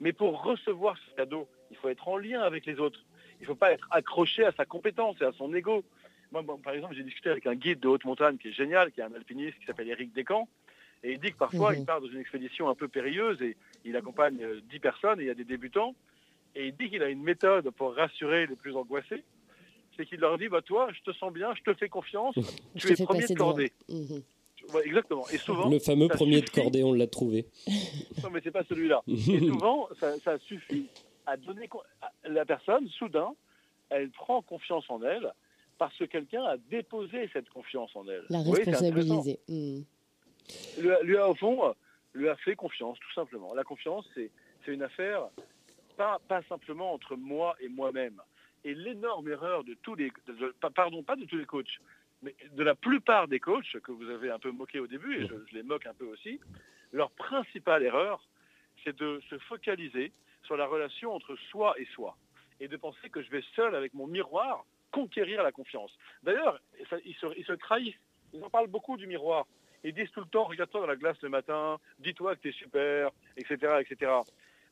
[0.00, 3.04] Mais pour recevoir ce cadeau, il faut être en lien avec les autres.
[3.38, 5.84] Il ne faut pas être accroché à sa compétence et à son ego.
[6.32, 9.00] Moi, par exemple, j'ai discuté avec un guide de haute montagne qui est génial, qui
[9.00, 10.48] est un alpiniste qui s'appelle Eric Descamps.
[11.02, 11.78] Et il dit que parfois, Mhm.
[11.80, 15.24] il part dans une expédition un peu périlleuse et il accompagne euh, 10 personnes et
[15.24, 15.94] il y a des débutants.
[16.56, 19.22] Et il dit qu'il a une méthode pour rassurer les plus angoissés.
[19.96, 22.42] C'est qu'il leur dit, bah, toi, je te sens bien, je te fais confiance, Je
[22.80, 23.72] tu te es fais premier de cordée.
[23.88, 24.22] Mhm.
[24.74, 25.26] Ouais, exactement.
[25.32, 27.46] Et souvent, Le fameux premier de cordée, on l'a trouvé.
[28.22, 29.02] Non, mais c'est pas celui-là.
[29.08, 29.16] Et
[29.48, 30.86] souvent, ça, ça suffit
[31.26, 31.68] à donner.
[32.02, 33.30] à- La personne, soudain,
[33.88, 35.32] elle prend confiance en elle
[35.78, 38.24] parce que quelqu'un a déposé cette confiance en elle.
[38.28, 39.38] La responsabiliser.
[39.48, 39.84] Mhm.
[40.78, 41.72] lui, a- lui a, au fond, euh,
[42.14, 43.54] lui a fait confiance, tout simplement.
[43.54, 44.30] La confiance, c'est
[44.64, 45.22] c'est une affaire
[45.96, 48.20] pas, simplement entre moi et moi-même.
[48.64, 50.12] Et l'énorme erreur de tous les,
[50.74, 51.80] pardon, pas de tous les coachs,
[52.22, 55.26] mais de la plupart des coachs que vous avez un peu moqué au début, et
[55.26, 56.40] je, les moque un peu aussi,
[56.92, 58.26] leur principale erreur,
[58.84, 62.16] c'est de se focaliser sur la relation entre soi et soi,
[62.60, 65.96] et de penser que je vais seul avec mon miroir conquérir la confiance.
[66.22, 66.60] D'ailleurs,
[67.04, 67.94] ils se, ils se trahissent.
[68.32, 69.46] Ils en parlent beaucoup du miroir.
[69.82, 72.52] Ils disent tout le temps, regarde-toi dans la glace le matin, dis-toi que tu es
[72.52, 74.12] super, etc., etc.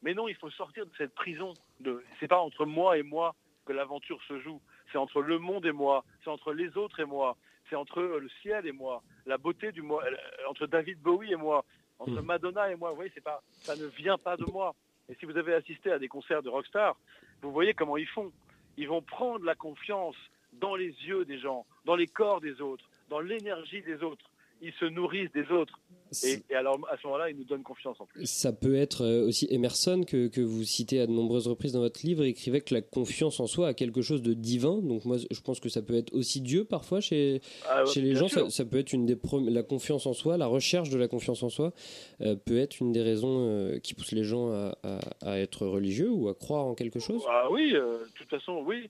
[0.02, 1.54] Mais non, il faut sortir de cette prison.
[1.80, 2.02] De...
[2.20, 3.34] C'est pas entre moi et moi
[3.66, 4.60] que l'aventure se joue.
[4.92, 6.04] C'est entre le monde et moi.
[6.24, 7.36] C'est entre les autres et moi.
[7.68, 9.02] C'est entre le ciel et moi.
[9.26, 10.02] La beauté du moi.
[10.04, 10.16] euh,
[10.48, 11.64] Entre David Bowie et moi.
[11.98, 12.26] Entre Mm.
[12.26, 12.90] Madonna et moi.
[12.90, 14.74] Vous voyez, c'est pas, ça ne vient pas de moi.
[15.08, 16.96] Et si vous avez assisté à des concerts de rockstar,
[17.42, 18.32] vous voyez comment ils font.
[18.76, 20.16] Ils vont prendre la confiance
[20.52, 24.30] dans les yeux des gens, dans les corps des autres, dans l'énergie des autres.
[24.60, 25.78] Ils se nourrissent des autres.
[26.24, 28.26] Et, et alors, à ce moment-là, ils nous donnent confiance en plus.
[28.26, 31.80] Ça peut être euh, aussi Emerson, que, que vous citez à de nombreuses reprises dans
[31.80, 34.78] votre livre, écrivait que la confiance en soi a quelque chose de divin.
[34.82, 38.14] Donc moi, je pense que ça peut être aussi Dieu parfois chez, Ah, chez les
[38.14, 38.28] gens.
[38.28, 39.16] Ça, ça peut être une des
[39.50, 41.72] la confiance en soi, la recherche de la confiance en soi
[42.20, 44.98] euh, peut être une des raisons euh, qui pousse les gens à, à-
[45.32, 47.22] à être religieux ou à croire en quelque chose.
[47.28, 48.88] Ah oui, euh, de toute façon, oui.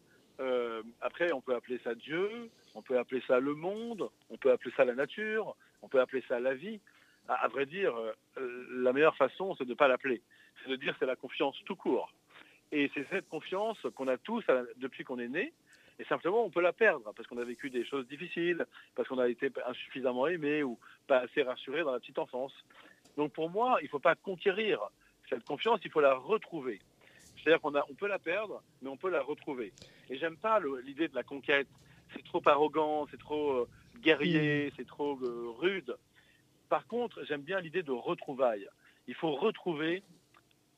[1.01, 2.29] Après, on peut appeler ça Dieu,
[2.75, 6.23] on peut appeler ça le monde, on peut appeler ça la nature, on peut appeler
[6.29, 6.79] ça la vie.
[7.29, 7.95] À, à vrai dire,
[8.39, 10.23] euh, la meilleure façon, c'est de ne pas l'appeler.
[10.63, 12.13] C'est de dire c'est la confiance tout court.
[12.73, 15.53] Et c'est cette confiance qu'on a tous à- depuis qu'on est né.
[15.99, 18.65] Et simplement, on peut la perdre parce qu'on a vécu des choses difficiles,
[18.95, 22.53] parce qu'on a été insuffisamment aimé ou pas assez rassuré dans la petite enfance.
[23.17, 24.81] Donc pour moi, il ne faut pas conquérir
[25.29, 26.81] cette confiance, il faut la retrouver.
[27.43, 29.73] C'est-à-dire qu'on on peut la perdre, mais on peut la retrouver.
[30.09, 31.69] Et j'aime pas l'idée de la conquête.
[32.15, 33.69] C'est trop arrogant, c'est trop euh,
[34.01, 35.97] guerrier, c'est trop euh, rude.
[36.69, 38.69] Par contre, j'aime bien l'idée de retrouvailles.
[39.07, 40.03] Il faut retrouver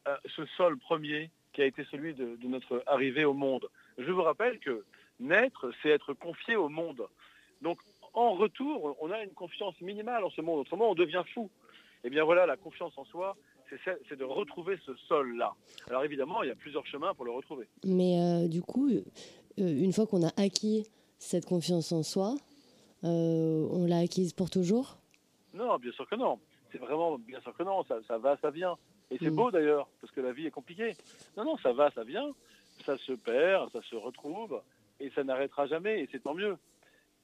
[0.08, 3.68] euh, ce sol premier qui a été celui de, notre arrivée au monde.
[3.98, 4.84] Je vous rappelle que
[5.18, 7.06] naître, c'est être confié au monde.
[7.60, 7.80] Donc,
[8.14, 10.60] en retour, on a une confiance minimale en ce monde.
[10.60, 11.50] Autrement, on devient fou.
[12.04, 13.36] Eh bien voilà, la confiance en soi,
[13.84, 15.52] c'est de retrouver ce sol-là.
[15.88, 17.68] Alors évidemment, il y a plusieurs chemins pour le retrouver.
[17.84, 19.02] Mais euh, du coup, euh,
[19.56, 20.86] une fois qu'on a acquis
[21.18, 22.36] cette confiance en soi,
[23.02, 24.99] on l'a acquise pour toujours?
[25.54, 26.38] Non, bien sûr que non.
[26.72, 28.76] C'est vraiment, bien sûr que non, ça, ça va, ça vient.
[29.10, 29.34] Et c'est Mm.
[29.36, 30.92] beau d'ailleurs, parce que la vie est compliquée.
[31.36, 32.30] Non, non, ça va, ça vient,
[32.84, 34.60] ça se perd, ça se retrouve,
[35.00, 36.56] et ça n'arrêtera jamais, et c'est tant mieux.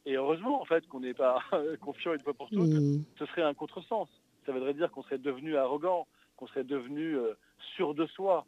[0.05, 1.39] Et heureusement, en fait, qu'on n'est pas
[1.81, 3.05] confiant une fois pour toutes, Mm.
[3.19, 4.09] ce serait un contresens.
[4.47, 7.35] Ça voudrait dire qu'on serait devenu arrogant, qu'on serait devenu euh,
[7.77, 8.45] sûr de soi.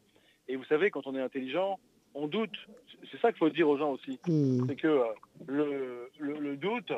[0.48, 1.78] Et vous savez, quand on est intelligent,
[2.14, 2.56] on doute.
[3.10, 4.18] C'est ça qu'il faut dire aux gens aussi.
[4.26, 4.66] Mm.
[4.68, 5.04] C'est que euh,
[5.46, 6.92] le, le- le doute,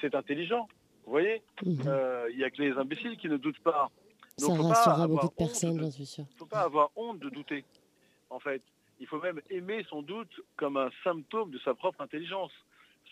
[0.00, 0.68] c'est intelligent.
[1.04, 1.82] Vous voyez Mhm.
[1.86, 3.90] Euh, Il n'y a que les imbéciles qui ne doutent pas.
[4.36, 6.24] Ça rassurera beaucoup de personnes, j'en suis sûre.
[6.30, 7.64] Il ne faut pas avoir honte de douter.
[8.30, 8.62] En fait,
[8.98, 12.50] il faut même aimer son doute comme un symptôme de sa propre intelligence.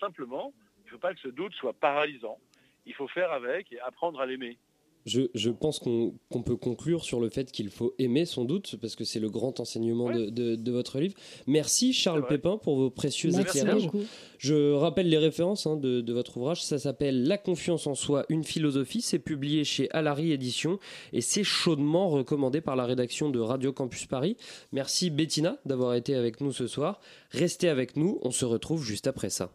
[0.00, 2.38] Simplement, il ne faut pas que ce doute soit paralysant.
[2.86, 4.58] Il faut faire avec et apprendre à l'aimer.
[5.04, 8.94] Je, je pense qu'on peut conclure sur le fait qu'il faut aimer son doute, parce
[8.96, 11.14] que c'est le grand enseignement de, de- de votre livre.
[11.46, 12.26] Merci Charles.
[12.26, 13.84] Pépin pour vos précieux Merci éclairages.
[13.86, 14.04] beaucoup.
[14.38, 16.62] Je rappelle les références hein, de, de votre ouvrage.
[16.64, 19.00] Ça s'appelle La confiance en soi, une philosophie.
[19.00, 20.78] C'est publié chez Alary Éditions
[21.12, 24.36] et c'est chaudement recommandé par la rédaction de Radio Campus Paris.
[24.72, 27.00] Merci Bettina d'avoir été avec nous ce soir.
[27.30, 29.52] Restez avec nous, on se retrouve juste après ça.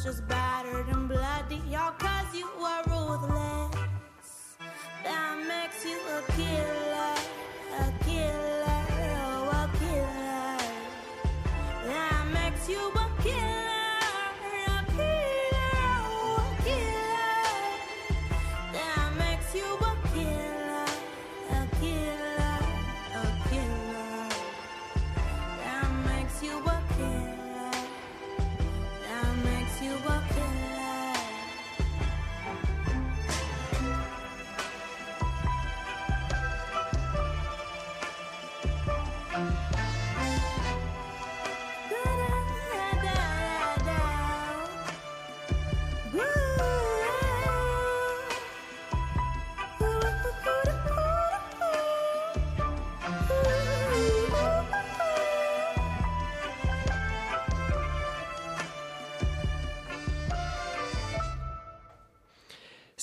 [0.00, 2.46] Future's battered and bloody, all cause you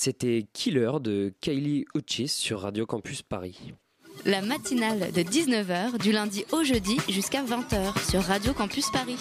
[0.05, 3.73] C'était Killer de Kylie Uchis sur Radio Campus Paris.
[4.23, 9.17] La matinale de 19h du lundi au jeudi jusqu'à 20h sur Radio Campus Paris.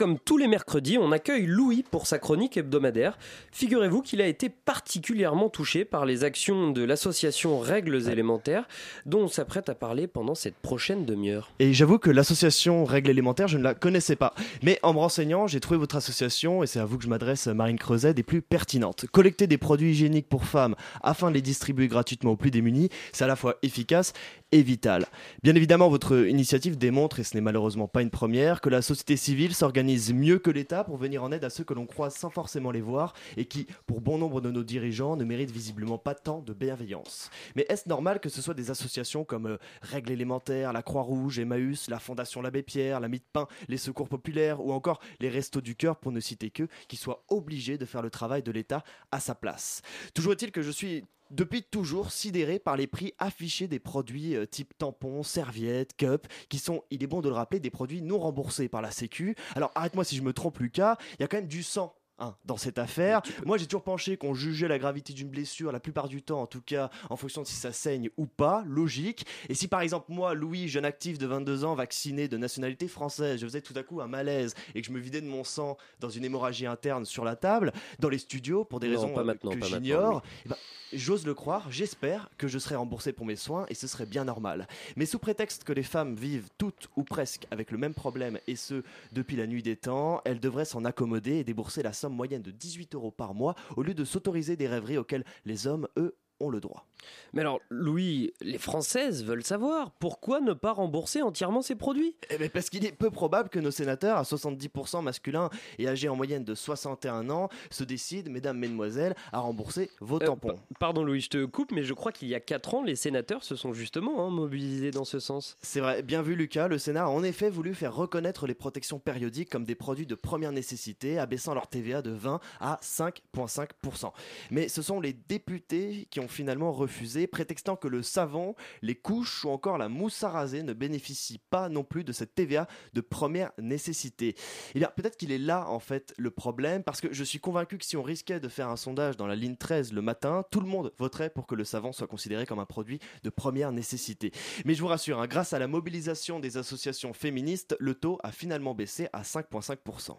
[0.00, 3.18] Comme tous les mercredis, on accueille Louis pour sa chronique hebdomadaire.
[3.52, 8.66] Figurez-vous qu'il a été particulièrement touché par les actions de l'association Règles élémentaires,
[9.04, 11.52] dont on s'apprête à parler pendant cette prochaine demi-heure.
[11.58, 14.32] Et j'avoue que l'association Règles élémentaires, je ne la connaissais pas.
[14.62, 17.46] Mais en me renseignant, j'ai trouvé votre association, et c'est à vous que je m'adresse,
[17.48, 19.04] Marine Creuset, des plus pertinentes.
[19.12, 23.24] Collecter des produits hygiéniques pour femmes afin de les distribuer gratuitement aux plus démunis, c'est
[23.24, 24.14] à la fois efficace
[24.58, 25.06] vital.
[25.42, 29.16] Bien évidemment, votre initiative démontre, et ce n'est malheureusement pas une première, que la société
[29.16, 32.30] civile s'organise mieux que l'État pour venir en aide à ceux que l'on croise sans
[32.30, 36.14] forcément les voir et qui, pour bon nombre de nos dirigeants, ne méritent visiblement pas
[36.14, 37.30] tant de bienveillance.
[37.54, 41.88] Mais est-ce normal que ce soit des associations comme euh, Règles élémentaires, la Croix-Rouge, Emmaüs,
[41.88, 45.60] la Fondation l'Abbé Pierre, la Mie de Pain, les Secours Populaires ou encore les Restos
[45.60, 48.82] du Cœur, pour ne citer que, qui soient obligés de faire le travail de l'État
[49.12, 49.82] à sa place?
[50.14, 54.46] Toujours est-il que je suis depuis toujours sidéré par les prix affichés des produits euh,
[54.46, 58.18] type tampons, serviettes, cups, qui sont, il est bon de le rappeler, des produits non
[58.18, 59.36] remboursés par la Sécu.
[59.54, 61.94] Alors arrête-moi si je me trompe, Lucas, il y a quand même du sang.
[62.20, 65.80] Hein, dans cette affaire, moi j'ai toujours penché qu'on jugeait la gravité d'une blessure, la
[65.80, 69.26] plupart du temps en tout cas, en fonction de si ça saigne ou pas, logique.
[69.48, 73.40] Et si par exemple moi, Louis, jeune actif de 22 ans, vacciné de nationalité française,
[73.40, 75.76] je faisais tout à coup un malaise et que je me vidais de mon sang
[76.00, 79.20] dans une hémorragie interne sur la table, dans les studios, pour des Non, raisons pas
[79.20, 80.20] euh, maintenant, que j'ignore, Louis.
[80.46, 80.56] eh ben,
[80.92, 84.24] J'ose le croire, j'espère que je serai remboursé pour mes soins et ce serait bien
[84.24, 84.66] normal.
[84.96, 88.56] Mais sous prétexte que les femmes vivent toutes ou presque avec le même problème et
[88.56, 92.42] ce depuis la nuit des temps, elles devraient s'en accommoder et débourser la somme moyenne
[92.42, 96.16] de 18 euros par mois au lieu de s'autoriser des rêveries auxquelles les hommes, eux,
[96.40, 96.86] ont le droit.
[97.32, 102.38] Mais alors, Louis, les Françaises veulent savoir pourquoi ne pas rembourser entièrement ces produits Eh
[102.38, 106.16] ben, parce qu'il est peu probable que nos sénateurs, à 70% masculins et âgés en
[106.16, 110.48] moyenne de 61 ans, se décident, mesdames, mesdemoiselles, à rembourser vos Euh, tampons.
[110.54, 112.96] pa- Pardon Louis, je te coupe, mais je crois qu'il y a 4 ans, les
[112.96, 115.56] sénateurs se sont justement hein, mobilisés dans ce sens.
[115.62, 118.98] C'est vrai, bien vu Lucas, le Sénat a en effet voulu faire reconnaître les protections
[118.98, 124.12] périodiques comme des produits de première nécessité, abaissant leur TVA de 20 à 5,5%.
[124.50, 126.89] Mais ce sont les députés qui ont finalement refusé,
[127.26, 131.68] prétextant que le savon, les couches ou encore la mousse à raser ne bénéficient pas
[131.68, 134.34] non plus de cette TVA de première nécessité.
[134.74, 137.78] Eh bien, peut-être qu'il est là en fait le problème, parce que je suis convaincu
[137.78, 140.60] que si on risquait de faire un sondage dans la ligne 13 le matin, tout
[140.60, 144.32] le monde voterait pour que le savon soit considéré comme un produit de première nécessité.
[144.64, 148.32] Mais je vous rassure, hein, grâce à la mobilisation des associations féministes, le taux a
[148.32, 150.16] finalement baissé à 5,5%.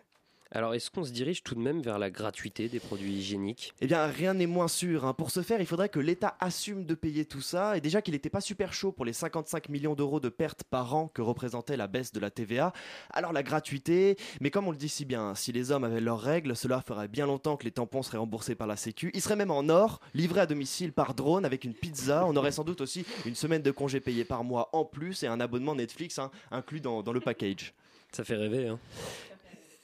[0.53, 3.73] Alors, est-ce qu'on se dirige tout de même vers la gratuité des produits hygiéniques?
[3.79, 5.05] Eh bien, rien n'est moins sûr.
[5.05, 5.13] hein.
[5.13, 7.77] Pour ce faire, il faudrait que l'État assume de payer tout ça.
[7.77, 10.93] Et déjà qu'il n'était pas super chaud pour les 55 millions d'euros de pertes par
[10.93, 12.73] an que représentait la baisse de la TVA.
[13.11, 16.19] Alors la gratuité, mais comme on le dit si bien, si les hommes avaient leurs
[16.19, 19.09] règles, cela ferait bien longtemps que les tampons seraient remboursés par la Sécu.
[19.13, 22.25] Ils seraient même en or, livrés à domicile par drone avec une pizza.
[22.25, 25.27] On aurait sans doute aussi une semaine de congé payé par mois en plus et
[25.27, 27.73] un abonnement Netflix hein, inclus dans, dans le package.
[28.11, 28.77] Ça fait rêver, hein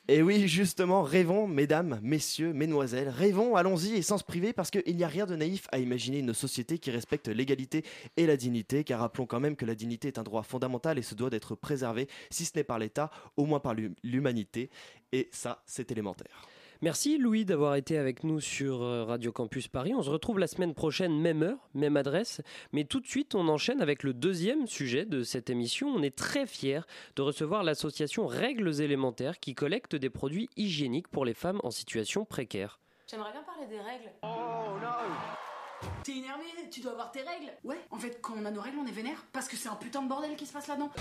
[0.10, 4.96] Et oui, justement, rêvons, mesdames, messieurs, mesdemoiselles, rêvons, allons-y et sans se priver parce qu'il
[4.96, 7.84] n'y a rien de naïf à imaginer une société qui respecte l'égalité
[8.16, 11.02] et la dignité, car rappelons quand même que la dignité est un droit fondamental et
[11.02, 14.70] se doit d'être préservé, si ce n'est par l'État, au moins par l'hum- l'humanité,
[15.12, 16.48] et ça, c'est élémentaire.
[16.82, 19.96] Merci Louis d'avoir été avec nous sur euh, Radio Campus Paris.
[19.96, 22.42] On se retrouve la semaine prochaine, même heure, même adresse.
[22.72, 25.88] Mais tout de suite, on enchaîne avec le deuxième sujet de cette émission.
[25.88, 26.82] On est très fiers
[27.16, 32.26] de recevoir l'association Règles élémentaires qui collecte des produits hygiéniques pour les femmes en situation
[32.26, 32.80] précaire.
[33.10, 34.12] J'aimerais bien parler des règles.
[34.22, 35.88] Oh no!
[36.04, 38.78] T'es énervé Tu dois avoir tes règles Ouais, en fait, quand on a nos règles,
[38.78, 40.92] on est vénère parce que c'est un putain de bordel qui se passe là-dedans.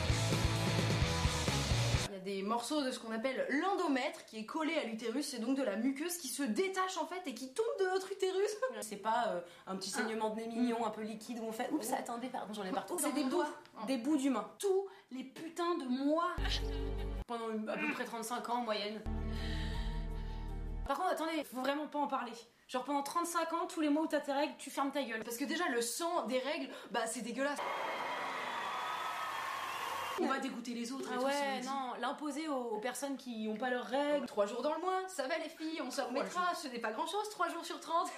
[2.26, 5.62] Des morceaux de ce qu'on appelle l'endomètre qui est collé à l'utérus, c'est donc de
[5.62, 8.50] la muqueuse qui se détache en fait et qui tombe de notre utérus.
[8.80, 11.70] C'est pas euh, un petit saignement de nez mignon un peu liquide où on fait
[11.70, 12.98] Oups, attendez, pardon, j'en ai partout.
[12.98, 13.44] C'est des bouts,
[13.86, 14.50] des bouts d'humains.
[14.58, 16.34] Tous les putains de mois
[17.28, 19.00] pendant à peu près 35 ans en moyenne.
[20.88, 22.32] Par contre, attendez, faut vraiment pas en parler.
[22.66, 25.22] Genre pendant 35 ans, tous les mois où t'as tes règles, tu fermes ta gueule.
[25.22, 27.60] Parce que déjà, le sang des règles, bah c'est dégueulasse.
[30.20, 31.08] On va dégoûter les autres.
[31.14, 34.26] Ah ouais, non, l'imposer aux, aux personnes qui n'ont pas leurs règles.
[34.26, 36.92] Trois jours dans le mois, ça va les filles, on s'en remettra, ce n'est pas
[36.92, 38.08] grand chose, trois jours sur 30.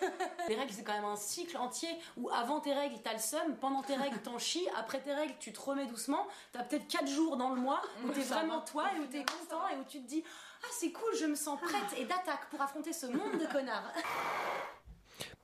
[0.49, 3.57] Les règles, c'est quand même un cycle entier où avant tes règles, t'as le seum,
[3.61, 6.27] pendant tes règles, t'en chies, après tes règles, tu te remets doucement.
[6.53, 9.67] T'as peut-être 4 jours dans le mois où t'es vraiment toi et où t'es content
[9.73, 10.23] et où tu te dis
[10.63, 13.93] Ah, c'est cool, je me sens prête et d'attaque pour affronter ce monde de connards.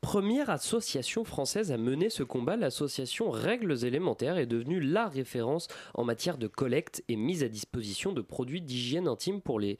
[0.00, 6.04] Première association française à mener ce combat, l'association Règles élémentaires est devenue la référence en
[6.04, 9.78] matière de collecte et mise à disposition de produits d'hygiène intime pour les,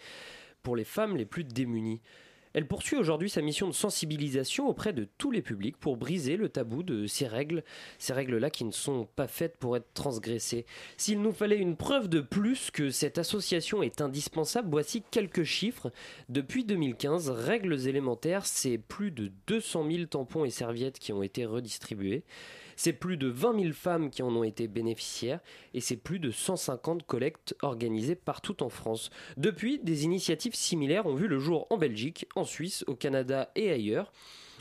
[0.85, 2.01] femmes les plus démunies.
[2.55, 6.49] Elle poursuit aujourd'hui sa mission de sensibilisation auprès de tous les publics pour briser le
[6.49, 7.65] tabou de ces règles,
[7.99, 10.65] ces règles-là qui ne sont pas faites pour être transgressées.
[10.97, 15.91] S'il nous fallait une preuve de plus que cette association est indispensable, voici quelques chiffres.
[16.29, 21.47] Depuis 2015, Règles élémentaires, c'est plus de 200 000 tampons et serviettes qui ont été
[21.47, 22.23] redistribués.
[22.77, 25.41] C'est plus de 20 000 femmes qui en ont été bénéficiaires
[25.75, 29.11] et c'est plus de 150 collectes organisées partout en France.
[29.37, 33.71] Depuis, des initiatives similaires ont vu le jour en Belgique, en Suisse, au Canada et
[33.71, 34.13] ailleurs.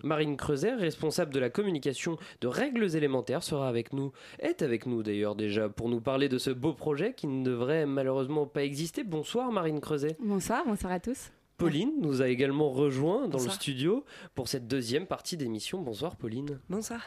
[0.04, 5.04] Marine Creuset, responsable de la communication de Règles élémentaires, sera avec nous, est avec nous
[5.04, 9.04] d'ailleurs déjà, pour nous parler de ce beau projet qui ne devrait malheureusement pas exister.
[9.04, 10.18] Bonsoir Marine Creuset.
[10.20, 11.32] Bonsoir, bonsoir à tous.
[11.58, 13.54] Pauline nous a également rejoint dans Bonsoir.
[13.54, 14.04] le studio
[14.36, 15.82] pour cette deuxième partie d'émission.
[15.82, 16.60] Bonsoir Pauline.
[16.70, 17.02] Bonsoir.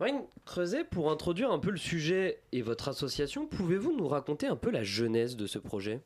[0.00, 4.56] Marine Creuset, pour introduire un peu le sujet et votre association, pouvez-vous nous raconter un
[4.56, 6.00] peu la genèse de ce projet?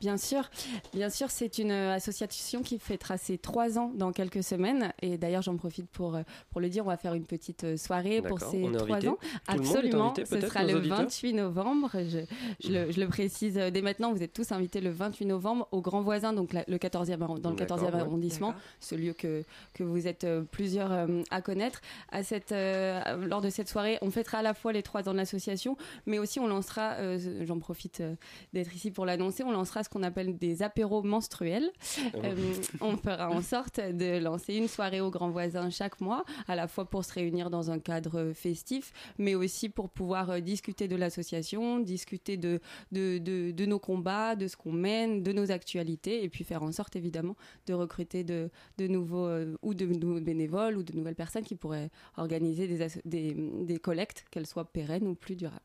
[0.00, 0.50] Bien sûr,
[0.92, 4.92] bien sûr, c'est une euh, association qui fait tracer trois ans dans quelques semaines.
[5.00, 7.76] Et d'ailleurs, j'en profite pour, euh, pour le dire, on va faire une petite euh,
[7.76, 8.72] soirée pour ces trois ans.
[8.82, 10.98] Tout le monde est Absolument, invité, ce sera le auditeurs?
[10.98, 11.90] 28 novembre.
[11.94, 12.18] Je,
[12.64, 15.80] je le, je le précise dès maintenant, vous êtes tous invités le 28 novembre au
[15.80, 18.00] Grand Voisin, donc la- le 14e, arron- dans le D'accord, 14e ouais.
[18.00, 21.80] arrondissement, ce lieu que, que vous êtes plusieurs à connaître.
[22.10, 23.00] À cette, euh,
[23.36, 25.76] lors de cette soirée, on fêtera à la fois les trois ans de l'association,
[26.06, 28.14] mais aussi on lancera, euh, j'en profite euh,
[28.54, 31.70] d'être ici pour l'annoncer, on lancera ce qu'on appelle des apéros menstruels.
[32.14, 32.20] Oh.
[32.24, 32.34] Euh,
[32.80, 36.66] on fera en sorte de lancer une soirée au Grand Voisin chaque mois, à la
[36.66, 41.78] fois pour se réunir dans un cadre festif, mais aussi pour pouvoir discuter de l'association,
[41.80, 42.60] discuter de,
[42.90, 46.62] de, de, de nos combats, de ce qu'on mène, de nos actualités, et puis faire
[46.62, 49.28] en sorte évidemment de recruter de, de nouveaux
[49.60, 53.02] ou de nouveaux bénévoles ou de nouvelles personnes qui pourraient organiser des, asso-
[53.34, 55.60] des, des collectes, qu'elles soient pérennes ou plus durables.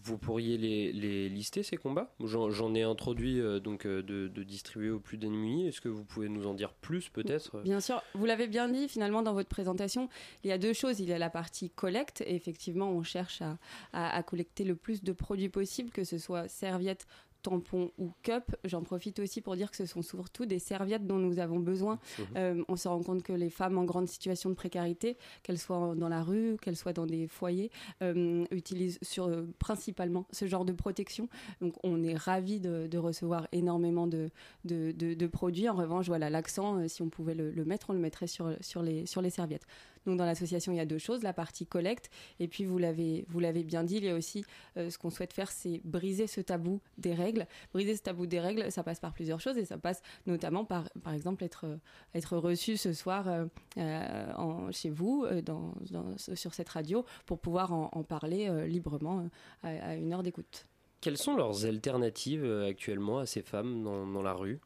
[0.00, 2.14] Vous pourriez les, les lister ces combats?
[2.20, 5.66] J'en ai introduit euh, donc euh, de, de distribuer aux plus démunis.
[5.66, 7.60] Est-ce que vous pouvez nous en dire plus peut-être?
[7.62, 10.08] Bien sûr, vous l'avez bien dit finalement dans votre présentation,
[10.44, 11.00] il y a deux choses.
[11.00, 13.58] Il y a la partie collecte, et effectivement on cherche à,
[13.92, 17.08] à- à collecter le plus de produits possible, que ce soit serviettes,
[17.48, 18.54] tampons ou cups.
[18.64, 21.98] J'en profite aussi pour dire que ce sont surtout des serviettes dont nous avons besoin.
[22.18, 22.24] Mhm.
[22.36, 25.94] Euh, on se rend compte que les femmes en grande situation de précarité, qu'elles soient
[25.96, 27.70] dans la rue, qu'elles soient dans des foyers,
[28.02, 31.28] euh, utilisent sur, euh, principalement ce genre de protection.
[31.60, 34.30] Donc on est ravis de, de recevoir énormément de,
[34.64, 35.68] de, de- de produits.
[35.68, 38.82] En revanche, voilà, l'accent, si on pouvait le, le mettre, on le mettrait sur, sur,
[38.82, 39.66] les, sur les serviettes.
[40.06, 43.24] Donc dans l'association, il y a deux choses, la partie collecte, et puis vous l'avez,
[43.64, 44.44] bien dit, il y a aussi
[44.76, 47.46] euh, ce qu'on souhaite faire, c'est briser ce tabou des règles.
[47.72, 50.88] Briser ce tabou des règles, ça passe par plusieurs choses, et ça passe notamment par,
[51.02, 51.76] par exemple, être, euh,
[52.14, 53.26] être reçu ce soir
[53.76, 55.74] euh, chez vous, dans,
[56.16, 59.28] sur cette radio, pour pouvoir en, parler librement
[59.62, 60.66] à, à une heure d'écoute.
[61.00, 64.60] Quelles sont leurs alternatives actuellement à ces femmes dans, dans la rue?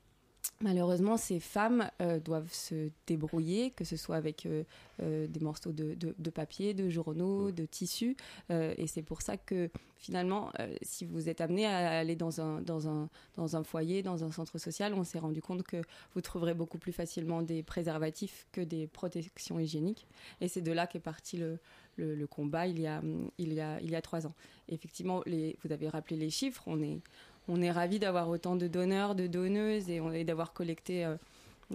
[0.61, 4.63] Malheureusement, ces femmes euh, doivent se débrouiller, que ce soit avec euh,
[5.01, 8.17] euh, des morceaux de, de- de papier, de journaux, de tissus.
[8.51, 10.51] et c'est pour ça que finalement,
[10.83, 14.31] si vous êtes amené à aller dans un, dans, un, dans un foyer, dans un
[14.33, 15.81] centre social, on s'est rendu compte que
[16.15, 20.07] vous trouverez beaucoup plus facilement des préservatifs que des protections hygiéniques.
[20.41, 21.59] Et c'est de là qu'est parti le,
[21.97, 23.01] le, le combat il y, a,
[23.39, 24.35] il, y a, il y a trois ans.
[24.69, 27.01] Effectivement, les, vous avez rappelé les chiffres, on est
[27.49, 31.17] on est ravis d'avoir autant de donneurs, de donneuses et, d'avoir collecté euh,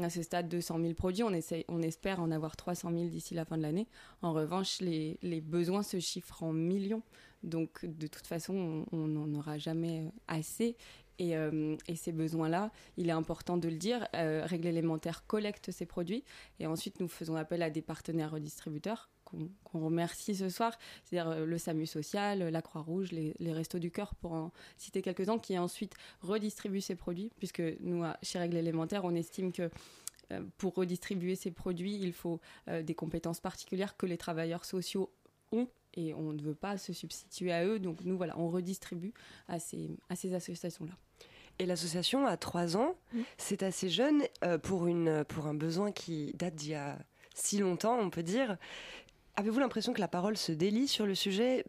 [0.01, 1.23] à ce stade 200 000 produits.
[1.23, 3.87] On, espère en avoir 300 000 d'ici la fin de l'année.
[4.21, 7.03] En revanche, les, besoins se chiffrent en millions.
[7.43, 10.75] Donc, de toute façon, on n'en aura jamais euh, assez.
[11.19, 15.87] Et, euh, et ces besoins-là, il est important de le dire, Règle élémentaire collecte ces
[15.87, 16.23] produits
[16.59, 19.09] et ensuite nous faisons appel à des partenaires redistributeurs
[19.63, 23.91] qu'on remercie ce soir, c'est-à-dire euh, le SAMU social, la Croix-Rouge, les, les Restos du
[23.91, 29.05] Cœur pour en citer quelques-uns, qui ensuite redistribuent ces produits, puisque nous, chez Règle élémentaire,
[29.05, 29.69] on estime que
[30.31, 35.09] euh, pour redistribuer ces produits, il faut euh, des compétences particulières que les travailleurs sociaux
[35.51, 37.79] ont et on ne veut pas se substituer à eux.
[37.79, 39.13] Donc nous, voilà, on redistribue
[39.47, 40.93] à ces, à ces associations-là.
[41.59, 42.95] Et l'association a trois ans,
[43.37, 46.99] c'est assez jeune euh, pour, une, pour un besoin qui date d'il y a
[47.33, 48.57] si longtemps, on peut dire.
[49.37, 51.63] Avez-vous l'impression que la parole se délie sur le sujet?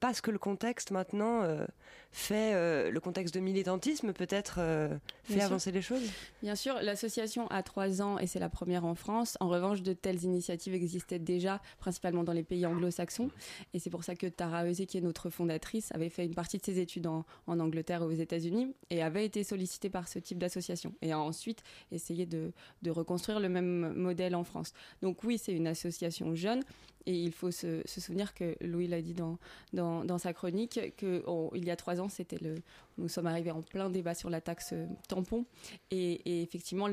[0.00, 1.64] Parce que le contexte maintenant euh,
[2.12, 4.88] fait, euh, le contexte de militantisme peut-être euh,
[5.24, 5.46] fait Bien sûr.
[5.46, 6.02] avancer les choses
[6.42, 9.36] Bien sûr, l'association a trois ans et c'est la première en France.
[9.40, 13.30] En revanche, de telles initiatives existaient déjà, principalement dans les pays anglo-saxons.
[13.72, 16.58] Et c'est pour ça que Tara Eusé, qui est notre fondatrice, avait fait une partie
[16.58, 20.18] de ses études en, en Angleterre et aux États-Unis et avait été sollicitée par ce
[20.18, 20.94] type d'association.
[21.00, 22.52] Et a ensuite essayé de,
[22.82, 24.72] de reconstruire le même modèle en France.
[25.00, 26.62] Donc oui, c'est une association jeune.
[27.04, 29.36] Et il faut se, se souvenir que Louis l'a dit dans,
[29.72, 32.56] dans, dans sa chronique, qu'il y a trois ans, c'était le,
[32.98, 35.46] nous sommes arrivés en plein débat sur la taxe euh, tampon.
[35.90, 36.88] Et, effectivement,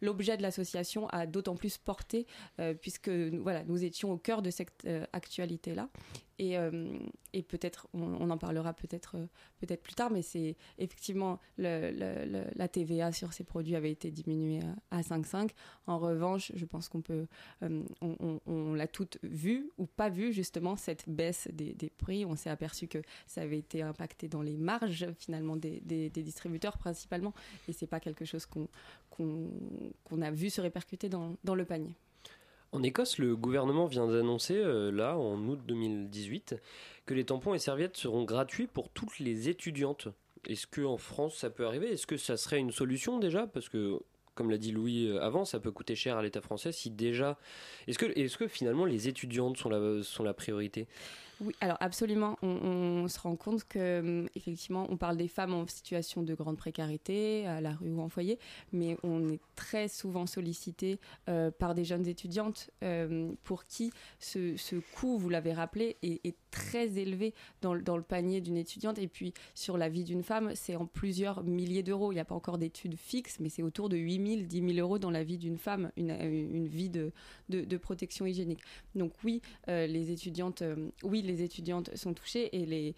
[0.00, 2.26] l'objet de l'association a d'autant plus porté,
[2.60, 5.88] euh, puisque voilà, nous étions au cœur de cette euh, actualité-là.
[6.40, 6.56] Et,
[7.42, 9.16] peut-être, on, en parlera peut-être
[9.60, 14.58] peut-être plus tard, mais c'est effectivement la TVA sur ces produits avait été diminuée
[14.90, 15.50] à, à 5,5.
[15.86, 17.26] En revanche, je pense qu'on peut,
[17.60, 22.24] on, l'a toute vu ou pas vu justement cette baisse des prix.
[22.24, 22.98] On s'est aperçu que
[23.28, 27.34] ça avait été impacté dans les marges finalement des, distributeurs principalement,
[27.68, 31.92] et c'est pas quelque chose qu'on a vu se répercuter dans, le panier.
[32.72, 36.56] En Écosse, le gouvernement vient d'annoncer, euh, là, en août 2018,
[37.06, 40.08] que les tampons et serviettes seront gratuits pour toutes les étudiantes.
[40.46, 41.92] Est-ce que en France ça peut arriver?
[41.92, 43.46] Est-ce que ça serait une solution déjà?
[43.46, 44.00] Parce que,
[44.34, 47.38] comme l'a dit Louis euh, avant, ça peut coûter cher à l'État français si déjà.
[47.86, 50.88] Est-ce que, finalement les étudiantes sont la priorité?
[51.40, 55.66] Oui, alors absolument, on, se rend compte que hum, effectivement, on parle des femmes en
[55.66, 58.38] situation de grande précarité, à la rue ou en foyer,
[58.72, 64.76] mais on est très souvent sollicité euh, par des jeunes étudiantes euh, pour qui ce,
[64.94, 68.98] coût, vous l'avez rappelé, est, très élevé dans, le- panier d'une étudiante.
[68.98, 72.12] Et puis sur la vie d'une femme, c'est en plusieurs milliers d'euros.
[72.12, 74.86] Il n'y a pas encore d'études fixes, mais c'est autour de 8 000, 10 000
[74.86, 77.12] euros dans la vie d'une femme, une, vie de,
[77.78, 78.60] protection hygiénique.
[78.94, 80.62] Donc oui, euh, les étudiantes,
[81.02, 82.94] oui, les étudiantes sont touchées et, les,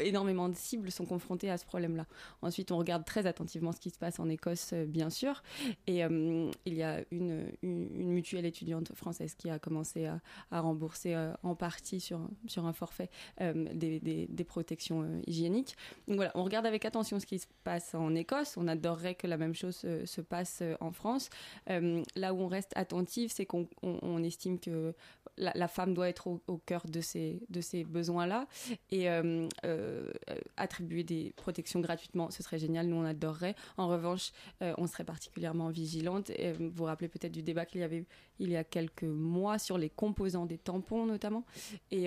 [0.00, 2.06] énormément de cibles sont confrontées à ce problème-là.
[2.42, 5.42] Ensuite, on regarde très attentivement ce qui se passe en Écosse, euh, bien sûr.
[5.86, 10.60] Et euh, il y a une, une, mutuelle étudiante française qui a commencé à, à
[10.60, 13.10] rembourser euh, en partie sur, sur un forfait
[13.40, 15.76] des, protections hygiéniques.
[16.08, 18.56] Donc voilà, on regarde avec attention ce qui se passe en Écosse.
[18.56, 21.30] On adorerait que la même chose se passe en France.
[21.68, 24.94] Là où on reste attentif, c'est qu'on on- on estime que
[25.38, 27.40] la, la femme doit être au, cœur de ces,
[27.84, 28.46] besoins-là.
[28.90, 30.10] Et euh, euh,
[30.56, 33.54] attribuer des protections gratuitement, ce serait génial, nous on adorerait.
[33.76, 34.32] En revanche,
[34.62, 36.30] euh, on serait particulièrement vigilante.
[36.58, 38.04] Vous vous rappelez peut-être du débat qu'il y avait
[38.38, 41.44] il y a quelques mois sur les composants des tampons notamment.
[41.90, 42.06] Et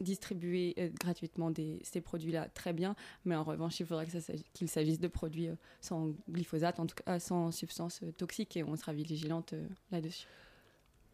[0.00, 2.96] distribuer gratuitement ces produits-là, très bien.
[3.24, 4.06] Mais en revanche, il faudrait
[4.54, 5.48] qu'il s'agisse de produits
[5.80, 8.56] sans glyphosate, en tout cas sans substances toxiques.
[8.56, 9.54] Et on sera vigilante
[9.90, 10.26] là-dessus.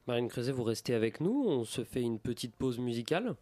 [0.09, 1.45] Marine Creuset, vous restez avec nous.
[1.47, 3.37] On se fait une petite pause musicale.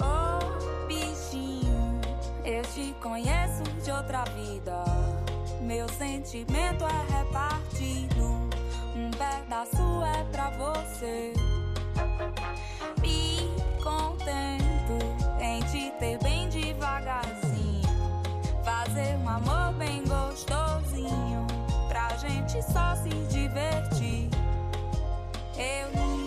[0.00, 2.00] Ô bichinho,
[2.44, 4.82] eu te conheço de outra vida.
[5.60, 7.65] Meu sentimento é repartido.
[9.56, 11.32] Pedaço é pra você.
[13.00, 13.50] Me
[13.82, 14.98] contento
[15.40, 17.88] em te ter bem devagarzinho.
[18.62, 21.46] Fazer um amor bem gostosinho.
[21.88, 24.28] Pra gente só se divertir.
[25.56, 26.25] Eu nunca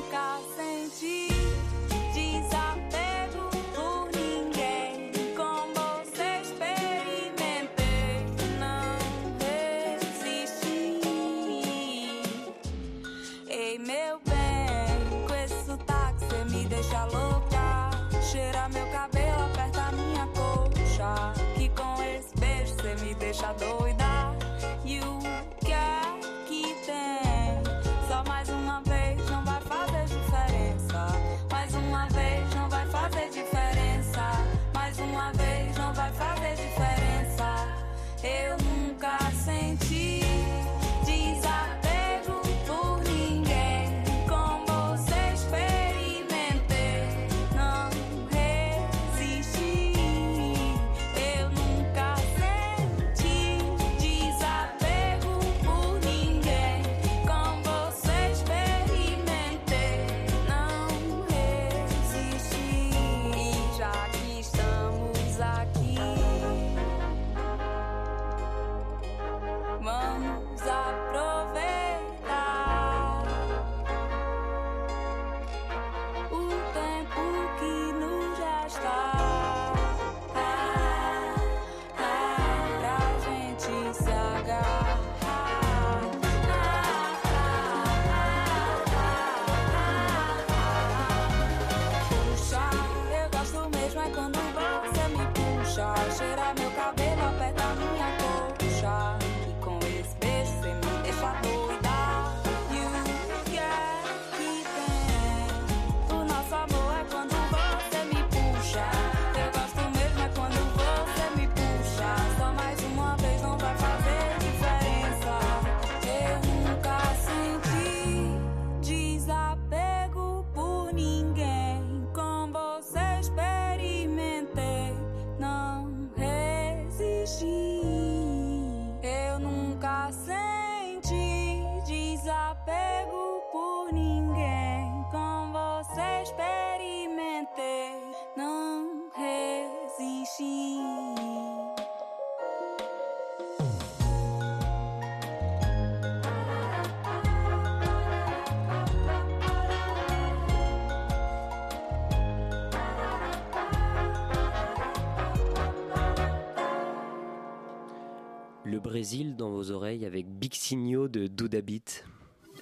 [158.89, 162.03] Brésil dans vos oreilles avec Big Signo de Doudabit.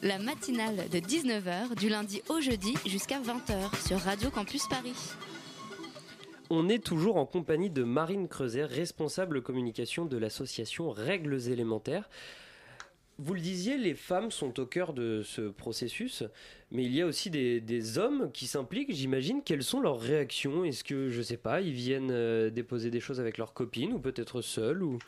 [0.01, 4.97] La matinale de 19h du lundi au jeudi jusqu'à 20h sur Radio Campus Paris.
[6.49, 12.09] On est toujours en compagnie de Marine Creuset, responsable communication de l'association Règles élémentaires.
[13.19, 16.25] Vous le disiez, les femmes sont au cœur de ce processus,
[16.71, 19.41] mais il y a aussi des, des hommes qui s'impliquent, j'imagine.
[19.45, 23.21] Quelles sont leurs réactions Est-ce que, je sais pas, ils viennent euh, déposer des choses
[23.21, 24.99] avec leurs copines ou peut-être seuls ou...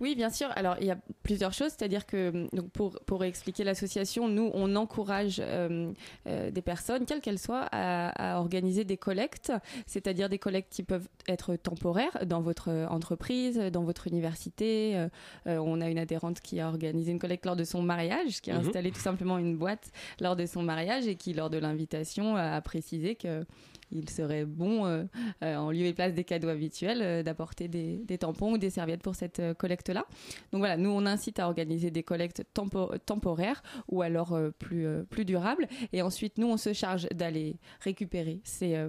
[0.00, 0.48] Oui, bien sûr.
[0.56, 1.72] Alors, il y a plusieurs choses.
[1.76, 5.92] C'est-à-dire que, donc, pour, pour expliquer l'association, nous, on encourage euh,
[6.26, 9.52] euh, des personnes, quelles qu'elles soient, à, à organiser des collectes.
[9.86, 14.96] C'est-à-dire des collectes qui peuvent être temporaires dans votre entreprise, dans votre université.
[14.96, 15.08] Euh,
[15.46, 18.50] euh, on a une adhérente qui a organisé une collecte lors de son mariage, qui
[18.50, 18.66] a Mhm.
[18.66, 19.90] installé tout simplement une boîte
[20.20, 23.44] lors de son mariage et qui, lors de l'invitation, a précisé que
[23.92, 25.04] il serait bon, euh,
[25.42, 29.02] euh, en lieu et place des cadeaux habituels, euh, d'apporter des, tampons ou des serviettes
[29.02, 30.04] pour cette collecte-là.
[30.52, 35.66] Donc voilà, nous on incite à organiser des collectes tempo- temporaires ou alors plus, durables.
[35.92, 38.88] Et ensuite, nous on se charge d'aller récupérer ces,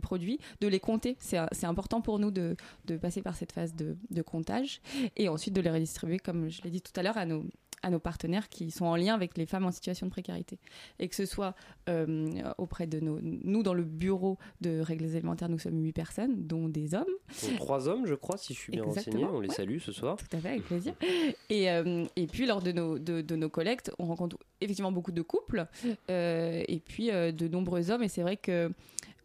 [0.00, 1.16] produits, de les compter.
[1.20, 2.56] C'est important pour nous de,
[3.00, 4.80] passer par cette phase de comptage
[5.16, 7.44] et ensuite de les redistribuer, comme je l'ai dit tout à l'heure, à nos
[7.82, 10.58] à nos partenaires qui sont en lien avec les femmes en situation de précarité.
[10.98, 11.54] Et que ce soit
[11.88, 13.18] euh, auprès de nos...
[13.22, 17.04] Nous, dans le bureau de règles élémentaires, nous sommes huit personnes, dont des hommes.
[17.42, 19.24] Donc, Trois hommes, je crois, si je suis bien renseigné.
[19.24, 19.54] On les ouais.
[19.54, 20.16] salue ce soir.
[20.16, 20.94] Tout à fait, avec plaisir.
[21.50, 25.12] Et, euh, et puis, lors de nos, de, de nos collectes, on rencontre effectivement beaucoup
[25.12, 25.66] de couples
[26.10, 28.02] euh, et puis de nombreux hommes.
[28.02, 28.70] Et c'est vrai que.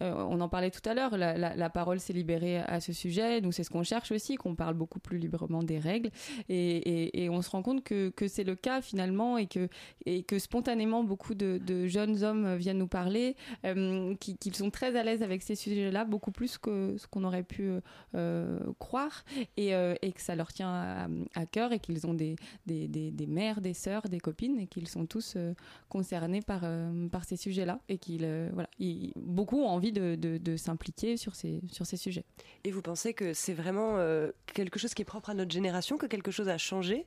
[0.02, 3.42] Euh, on en parlait tout à l'heure, la, la- parole s'est libérée à ce sujet.
[3.42, 6.10] Nous, c'est ce qu'on cherche aussi, qu'on parle beaucoup plus librement des règles.
[6.50, 9.68] Et, et- on se rend compte que, que c'est le cas finalement et que,
[10.06, 13.36] et que spontanément, beaucoup de, de jeunes hommes viennent nous parler,
[13.66, 17.24] euh, qui- qu'ils sont très à l'aise avec ces sujets-là, beaucoup plus que ce qu'on
[17.24, 17.72] aurait pu
[18.16, 19.24] euh, croire,
[19.58, 19.72] et,
[20.02, 22.36] et que ça leur tient à, cœur et qu'ils ont des,
[22.66, 25.36] des, des, mères, des sœurs, des copines, et qu'ils sont tous
[25.90, 26.62] concernés par,
[27.12, 28.70] par ces sujets-là, et qu'ils voilà,
[29.16, 32.26] beaucoup ont envie de, de, de s'impliquer sur ces, sur ces sujets.
[32.64, 35.98] Et vous pensez que c'est vraiment euh, quelque chose qui est propre à notre génération,
[35.98, 37.06] que quelque chose a changé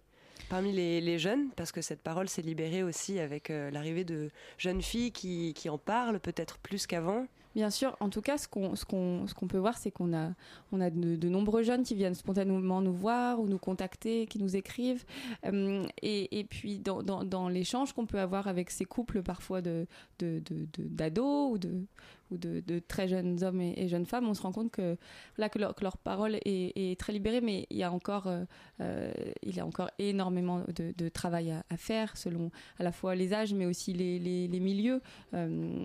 [0.49, 1.51] parmi les, les jeunes?
[1.57, 5.68] Parce que cette parole s'est libérée aussi avec euh, l'arrivée de jeunes filles qui, qui
[5.68, 7.26] en parlent peut-être plus qu'avant.
[7.55, 10.14] Bien sûr, en tout cas, ce qu'on ce qu'on ce qu'on peut voir, c'est qu'on
[10.14, 10.31] a
[10.70, 14.39] on a de, de nombreux jeunes qui viennent spontanément nous voir ou nous contacter, qui
[14.39, 15.05] nous écrivent,
[15.45, 19.61] Euh, et, et puis dans, dans, dans l'échange qu'on peut avoir avec ces couples parfois
[19.61, 19.87] de
[20.20, 21.83] de de- de- d'ados ou de
[22.31, 24.97] ou de, très jeunes hommes et, jeunes femmes, on se rend compte que
[25.37, 28.45] là que leur, parole est, très libérée, mais il y a encore euh,
[28.81, 29.12] euh,
[29.43, 33.55] il y a encore énormément de, travail à, faire selon à la fois les âges,
[33.55, 35.01] mais aussi les, milieux.
[35.35, 35.83] Euh,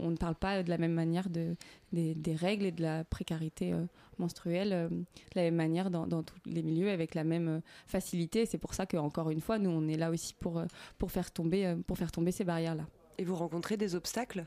[0.00, 1.56] on, ne parle pas de la même manière de,
[1.92, 3.74] des, règles et de la précarité
[4.18, 5.04] menstruelle de
[5.36, 8.46] la même manière dans, tous les milieux avec la même facilité.
[8.46, 10.62] C'est pour ça que encore une fois, nous on est là aussi pour
[10.98, 12.86] pour faire tomber pour faire tomber ces barrières là.
[13.18, 14.44] Et vous rencontrez des obstacles?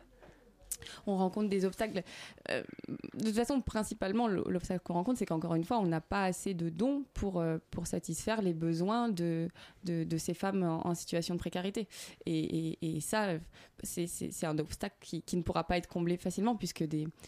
[1.07, 2.03] On rencontre des obstacles.
[2.49, 2.63] Euh,
[3.13, 6.25] de toute façon, principalement, le- l'obstacle qu'on rencontre, c'est qu'encore une fois, on n'a pas
[6.25, 9.47] assez de dons pour, euh, pour satisfaire les besoins de,
[9.83, 11.87] de, ces femmes en, situation de précarité.
[12.25, 13.29] Et, et, ça,
[13.83, 14.07] c'est-
[14.45, 16.83] un obstacle qui, qui ne pourra pas être comblé facilement, puisque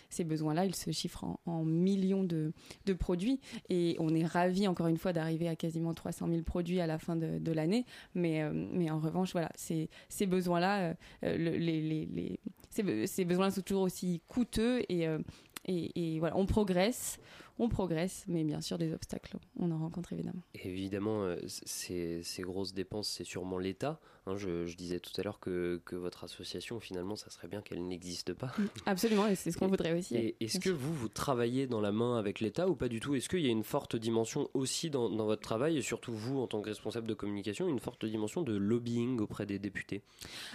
[0.09, 2.53] ces besoins-là, ils se chiffrent en, millions de,
[2.85, 3.39] de produits.
[3.69, 6.99] Et on est ravis, encore une fois, d'arriver à quasiment 300 000 produits à la
[6.99, 7.85] fin de, l'année.
[8.15, 9.89] Mais, euh, mais en revanche, voilà, ces,
[10.25, 12.39] besoins-là, le- les, les, les-
[12.73, 15.19] ces, be- ces besoins sont toujours aussi coûteux et, euh,
[15.65, 17.19] et, et voilà, on progresse,
[17.59, 20.41] on progresse, mais bien sûr des obstacles, on en rencontre évidemment.
[20.63, 23.99] Évidemment, euh, ces, ces grosses dépenses, c'est sûrement l'État.
[24.25, 24.35] hein.
[24.37, 27.85] je, je disais tout à l'heure que, que votre association, finalement, ça serait bien qu'elle
[27.87, 28.53] n'existe pas.
[28.85, 30.33] Absolument, et c'est ce qu'on voudrait aussi.
[30.39, 33.15] Est-ce que vous, vous travaillez dans la main avec l'État ou pas du tout?
[33.15, 36.39] Est-ce qu'il y a une forte dimension aussi dans, dans votre travail, et surtout vous,
[36.39, 40.01] en tant que responsable de communication, une forte dimension de lobbying auprès des députés?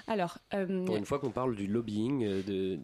[0.08, 2.80] Alors, euh, Pour une fois qu'on parle du lobbying euh, de,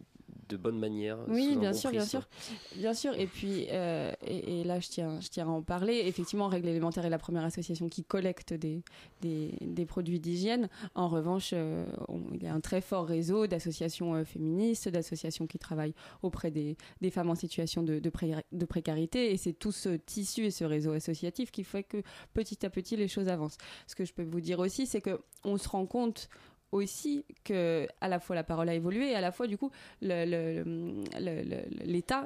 [0.49, 1.17] de bonne manière.
[1.27, 2.27] Oui, bien bon sûr, bien sûr,
[2.75, 3.13] bien sûr.
[3.19, 6.03] Et puis, euh, et, et là, je tiens, je tiens à en parler.
[6.05, 8.83] Effectivement, Règle élémentaire est la première association qui collecte des,
[9.21, 10.69] des, des produits d'hygiène.
[10.93, 15.47] En revanche, euh, on- il y a un très fort réseau d'associations euh, féministes, d'associations
[15.47, 19.31] qui travaillent auprès des, des femmes en situation de, de, pré- de précarité.
[19.31, 22.95] Et c'est tout ce tissu et ce réseau associatif qui fait que petit à petit,
[22.95, 23.57] les choses avancent.
[23.87, 26.29] Ce que je peux vous dire aussi, c'est que on se rend compte
[26.71, 29.71] aussi que à la fois la parole a évolué et à la fois du coup
[30.01, 30.29] l'État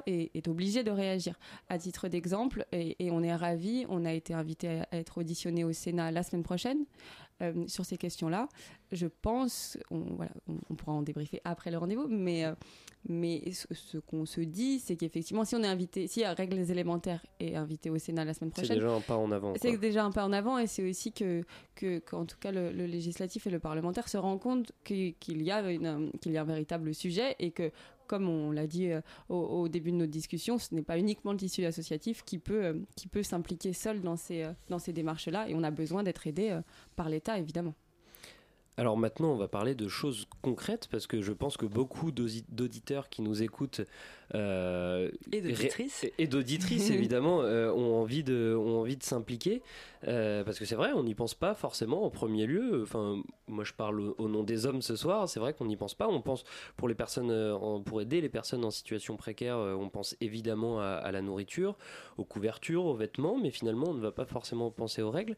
[0.05, 1.39] est, obligé de réagir.
[1.69, 5.73] À titre d'exemple, et, on est ravis, on a été invité à être auditionné au
[5.73, 6.85] Sénat la semaine prochaine
[7.41, 8.47] euh, sur ces questions-là.
[8.91, 12.53] Je pense, on, voilà, on, on pourra en débriefer après le rendez-vous, mais, euh,
[13.07, 17.25] mais ce, ce qu'on se dit, c'est qu'effectivement, si on est invité, si Règles élémentaires
[17.39, 19.53] est invité au Sénat la semaine C'est prochaine, déjà un pas en avant.
[19.61, 21.43] c'est déjà un pas en avant et c'est aussi que,
[21.75, 25.51] que qu'en tout cas le, le législatif et le parlementaire se rendent compte qu'il y
[25.51, 27.71] a une, qu'il y a un véritable sujet et que
[28.10, 31.38] comme on l'a dit euh, au, début de notre discussion, ce n'est pas uniquement le
[31.38, 35.47] tissu associatif qui peut, euh, qui peut s'impliquer seul dans ces, euh, dans ces démarches-là
[35.47, 36.60] et on a besoin d'être aidé
[36.95, 37.76] par l'État évidemment.
[38.80, 43.09] Alors maintenant, on va parler de choses concrètes parce que je pense que beaucoup d'auditeurs
[43.09, 43.82] qui nous écoutent
[44.36, 46.01] euh, Et d'auditrices.
[46.03, 49.61] ré- et d'auditrices évidemment euh, ont envie de ont envie de s'impliquer
[50.07, 52.82] euh, parce que c'est vrai, on n'y pense pas forcément en premier lieu.
[52.84, 55.27] Enfin, moi je parle au, au nom des hommes ce soir.
[55.27, 56.07] C'est vrai qu'on n'y pense pas.
[56.07, 56.45] On pense
[56.77, 59.57] pour les personnes pour aider les personnes en situation précaire.
[59.57, 61.75] on pense évidemment à, à la nourriture,
[62.17, 65.36] aux couvertures, aux vêtements, mais finalement on ne va pas forcément penser aux règles.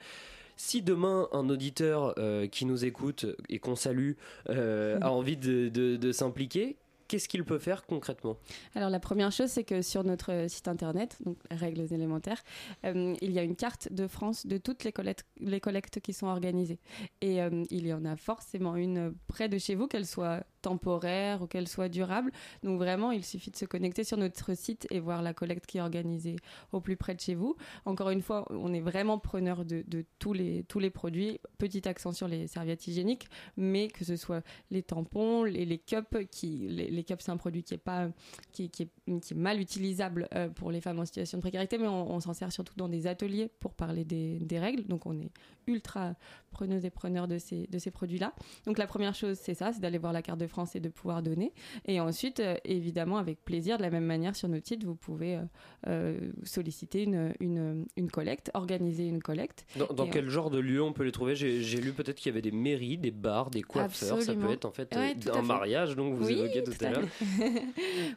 [0.64, 4.12] Si demain un auditeur euh, qui nous écoute et qu'on salue
[4.50, 6.78] euh, a envie de, de- de s'impliquer,
[7.12, 8.38] qu'est-ce qu'il peut faire concrètement
[8.74, 12.42] Alors la première chose, c'est que sur notre site internet, donc règles élémentaires,
[12.86, 16.14] euh, il y a une carte de France de toutes les collectes, les collectes qui
[16.14, 16.80] sont organisées.
[17.20, 21.42] Et euh, il y en a forcément une près de chez vous, qu'elle soit temporaire
[21.42, 22.32] ou qu'elle soit durable.
[22.64, 25.80] Donc vraiment, il suffit de se connecter sur notre site et voir la collecte qui
[25.80, 26.38] est organisée
[26.72, 27.58] au plus près de chez vous.
[27.86, 29.84] Encore une fois, on est vraiment preneur de,
[30.20, 31.40] tous, les, tous les produits.
[31.58, 36.26] Petit accent sur les serviettes hygiéniques, mais que ce soit les tampons, les, les cups,
[36.32, 38.10] qui, les cups c'est un produit qui est, pas,
[38.52, 42.20] qui, est, mal utilisable euh, pour les femmes en situation de précarité, mais on, on
[42.20, 44.84] s'en sert surtout dans des ateliers pour parler des, des règles.
[44.88, 45.32] Donc on est
[45.68, 46.16] ultra
[46.52, 48.34] preneuses et preneurs de ces, de ces produits-là.
[48.66, 50.90] Donc la première chose, c'est ça, c'est d'aller voir la carte de France et de
[50.90, 51.54] pouvoir donner.
[51.86, 55.38] Et ensuite, euh, évidemment, avec plaisir, de la même manière, sur notre site, vous pouvez
[55.38, 55.42] euh,
[55.88, 59.66] euh, solliciter une, une, une collecte, organiser une collecte.
[59.78, 61.36] Dans, euh, quel genre de lieu on peut les trouver?
[61.36, 64.18] J'ai lu peut-être qu'il y avait des mairies, des bars, des coiffeurs.
[64.18, 64.42] Absolument.
[64.42, 65.42] Ça peut être en fait Ouais, un fait.
[65.42, 67.04] mariage, donc vous Oui, évoquiez tout tout à l'heure.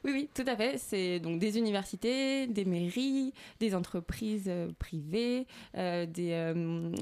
[0.05, 0.77] oui, oui, tout à fait.
[0.79, 6.53] C'est donc des universités, des mairies, des entreprises privées, euh, des,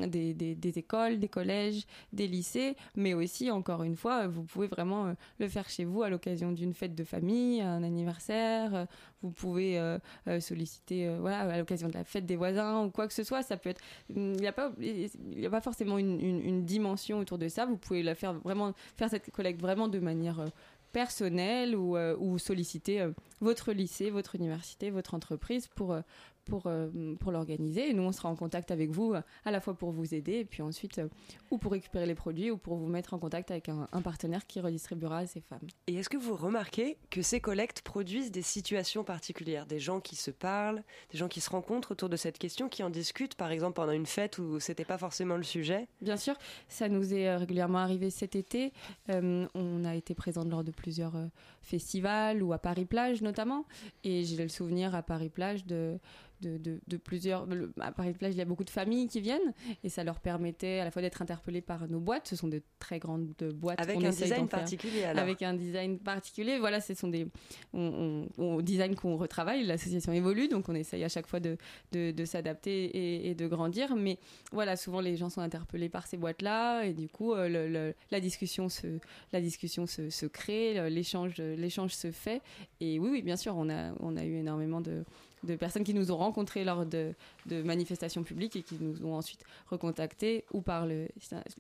[0.09, 5.07] des, des- écoles, des collèges, des lycées, mais aussi, encore une fois, vous pouvez vraiment
[5.07, 8.75] euh, le faire chez vous à l'occasion d'une fête de famille, un anniversaire.
[8.75, 8.85] euh,
[9.23, 9.99] Vous pouvez euh,
[10.41, 13.43] solliciter voilà, à l'occasion de la fête des voisins ou quoi que ce soit.
[13.43, 13.81] Ça peut être.
[14.09, 17.65] Il n'y a, pas- a pas forcément une, dimension autour de ça.
[17.67, 20.47] Vous pouvez la faire vraiment faire cette collecte vraiment de manière euh,
[20.93, 23.09] personnelle ou, solliciter
[23.41, 25.97] votre lycée, votre université, votre entreprise pour,
[26.45, 27.91] pour, euh, pour l'organiser.
[27.91, 29.15] Et nous, on sera en contact avec vous
[29.45, 31.09] à la fois pour vous aider et puis ensuite euh,
[31.51, 34.47] ou pour récupérer les produits ou pour vous mettre en contact avec un, un partenaire
[34.47, 35.67] qui redistribuera à ces femmes.
[35.87, 39.67] Et est-ce que vous remarquez que ces collectes produisent des situations particulières?
[39.67, 42.83] Des gens qui se parlent, des gens qui se rencontrent autour de cette question, qui
[42.83, 45.89] en discutent, par exemple pendant une fête où c'était pas forcément le sujet?
[46.01, 46.35] Bien sûr,
[46.69, 48.73] ça nous est euh, régulièrement arrivé cet été.
[49.11, 51.15] Euh, on a été présente lors de plusieurs
[51.63, 53.65] festivals ou à Paris-Plage notamment.
[54.05, 55.99] Et j'ai le souvenir à Paris-Plage de,
[56.43, 57.47] de, de- de plusieurs.
[57.81, 59.55] À Paris-Plage, il y a beaucoup de familles qui viennent
[59.85, 62.27] et ça leur permettait à la fois d'être interpellés par nos boîtes.
[62.29, 63.81] Ce sont de très grandes boîtes.
[63.81, 65.23] Avec un design particulier, alors.
[65.23, 66.59] Avec un design particulier.
[66.59, 67.27] Voilà, ce sont des
[67.73, 69.65] on, on- on- design qu'on retravaille.
[69.65, 71.57] L'association évolue, donc on essaye à chaque fois de,
[71.93, 73.95] de, s'adapter et, et de grandir.
[73.95, 74.19] Mais
[74.51, 77.95] voilà, souvent les gens sont interpellés par ces boîtes-là et du coup, euh, le- le-
[78.11, 78.99] la discussion se,
[79.33, 82.43] la discussion se, se crée, l'échange, l'échange se fait.
[82.81, 85.05] Et oui, oui, bien sûr, on a, on a eu énormément de
[85.45, 87.15] de personnes qui nous ont rencontrés lors de,
[87.47, 91.09] de manifestations publiques et qui nous ont ensuite recontactés ou par le,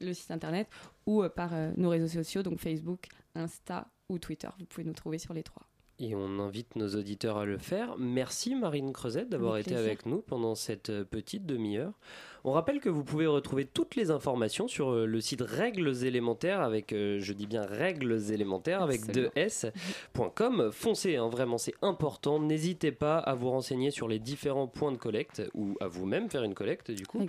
[0.00, 0.68] le site internet
[1.06, 4.48] ou euh, par euh, nos réseaux sociaux, donc Facebook, Insta ou Twitter.
[4.58, 5.62] Vous pouvez nous trouver sur les trois.
[5.98, 7.96] Et on invite nos auditeurs à le faire.
[7.98, 11.98] Merci Marine Creuset d'avoir été avec nous pendant cette euh, petite demi-heure.
[12.44, 16.60] On rappelle que vous pouvez retrouver toutes les informations sur euh, le site Règles élémentaires
[16.60, 19.30] avec, euh, je dis bien Règles élémentaires avec Absolument.
[19.36, 20.70] 2s.com.
[20.72, 22.40] Foncez, hein, vraiment c'est important.
[22.40, 26.42] N'hésitez pas à vous renseigner sur les différents points de collecte ou à vous-même faire
[26.42, 27.26] une collecte du coup.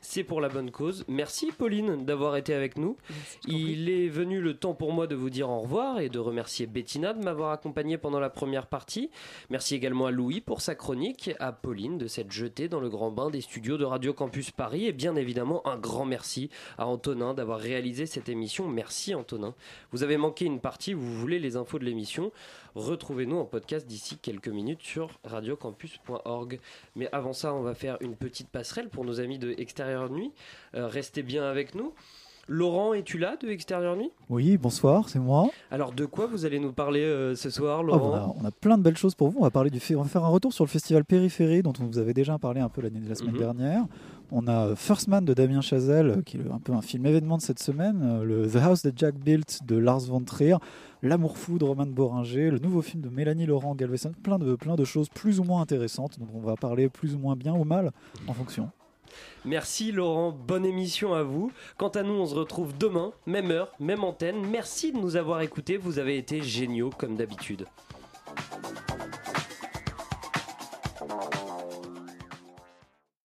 [0.00, 1.04] C'est pour la bonne cause.
[1.06, 2.96] Merci Pauline d'avoir été avec nous.
[3.46, 6.66] Il est venu le temps pour moi de vous dire au revoir et de remercier
[6.66, 9.10] Bettina de m'avoir accompagné pendant la première partie.
[9.48, 13.12] Merci également à Louis pour sa chronique, à Pauline de s'être jetée dans le grand
[13.12, 17.34] bain des studios de Radio Campus Paris et bien évidemment un grand merci à Antonin
[17.34, 18.66] d'avoir réalisé cette émission.
[18.66, 19.54] Merci Antonin.
[19.92, 22.32] Vous avez manqué une partie, vous voulez les infos de l'émission,
[22.74, 26.58] retrouvez-nous en podcast d'ici quelques minutes sur radiocampus.org.
[26.94, 30.32] Mais avant ça, on va faire une petite passerelle pour nos amis de Extérieur Nuit.
[30.74, 31.92] Euh, restez bien avec nous.
[32.48, 34.12] Laurent, es-tu là de Extérieur Nuit?
[34.30, 35.48] Oui, bonsoir, c'est moi.
[35.72, 38.10] Alors de quoi vous allez nous parler euh, ce soir, Ah, Laurent?
[38.10, 39.40] on, a, on a plein de belles choses pour vous.
[39.40, 41.84] On va, parler du, on va faire un retour sur le festival Périphérie dont on
[41.86, 43.38] vous avait déjà parlé un peu la semaine Mhm.
[43.38, 43.84] dernière.
[44.32, 47.42] On a First Man de Damien Chazelle, qui est un peu un film événement de
[47.42, 50.56] cette semaine, euh, le The House that Jack Built de Lars von Trier,
[51.02, 54.74] L'amour fou de Roman Boringer, le nouveau film de Mélanie Laurent Galveston, plein de, plein
[54.74, 57.64] de choses plus ou moins intéressantes dont on va parler plus ou moins bien ou
[57.64, 57.92] mal
[58.26, 58.70] en fonction.
[59.44, 61.52] Merci Laurent, bonne émission à vous.
[61.76, 64.44] Quant à nous, on se retrouve demain, même heure, même antenne.
[64.50, 67.66] Merci de nous avoir écoutés, vous avez été géniaux comme d'habitude.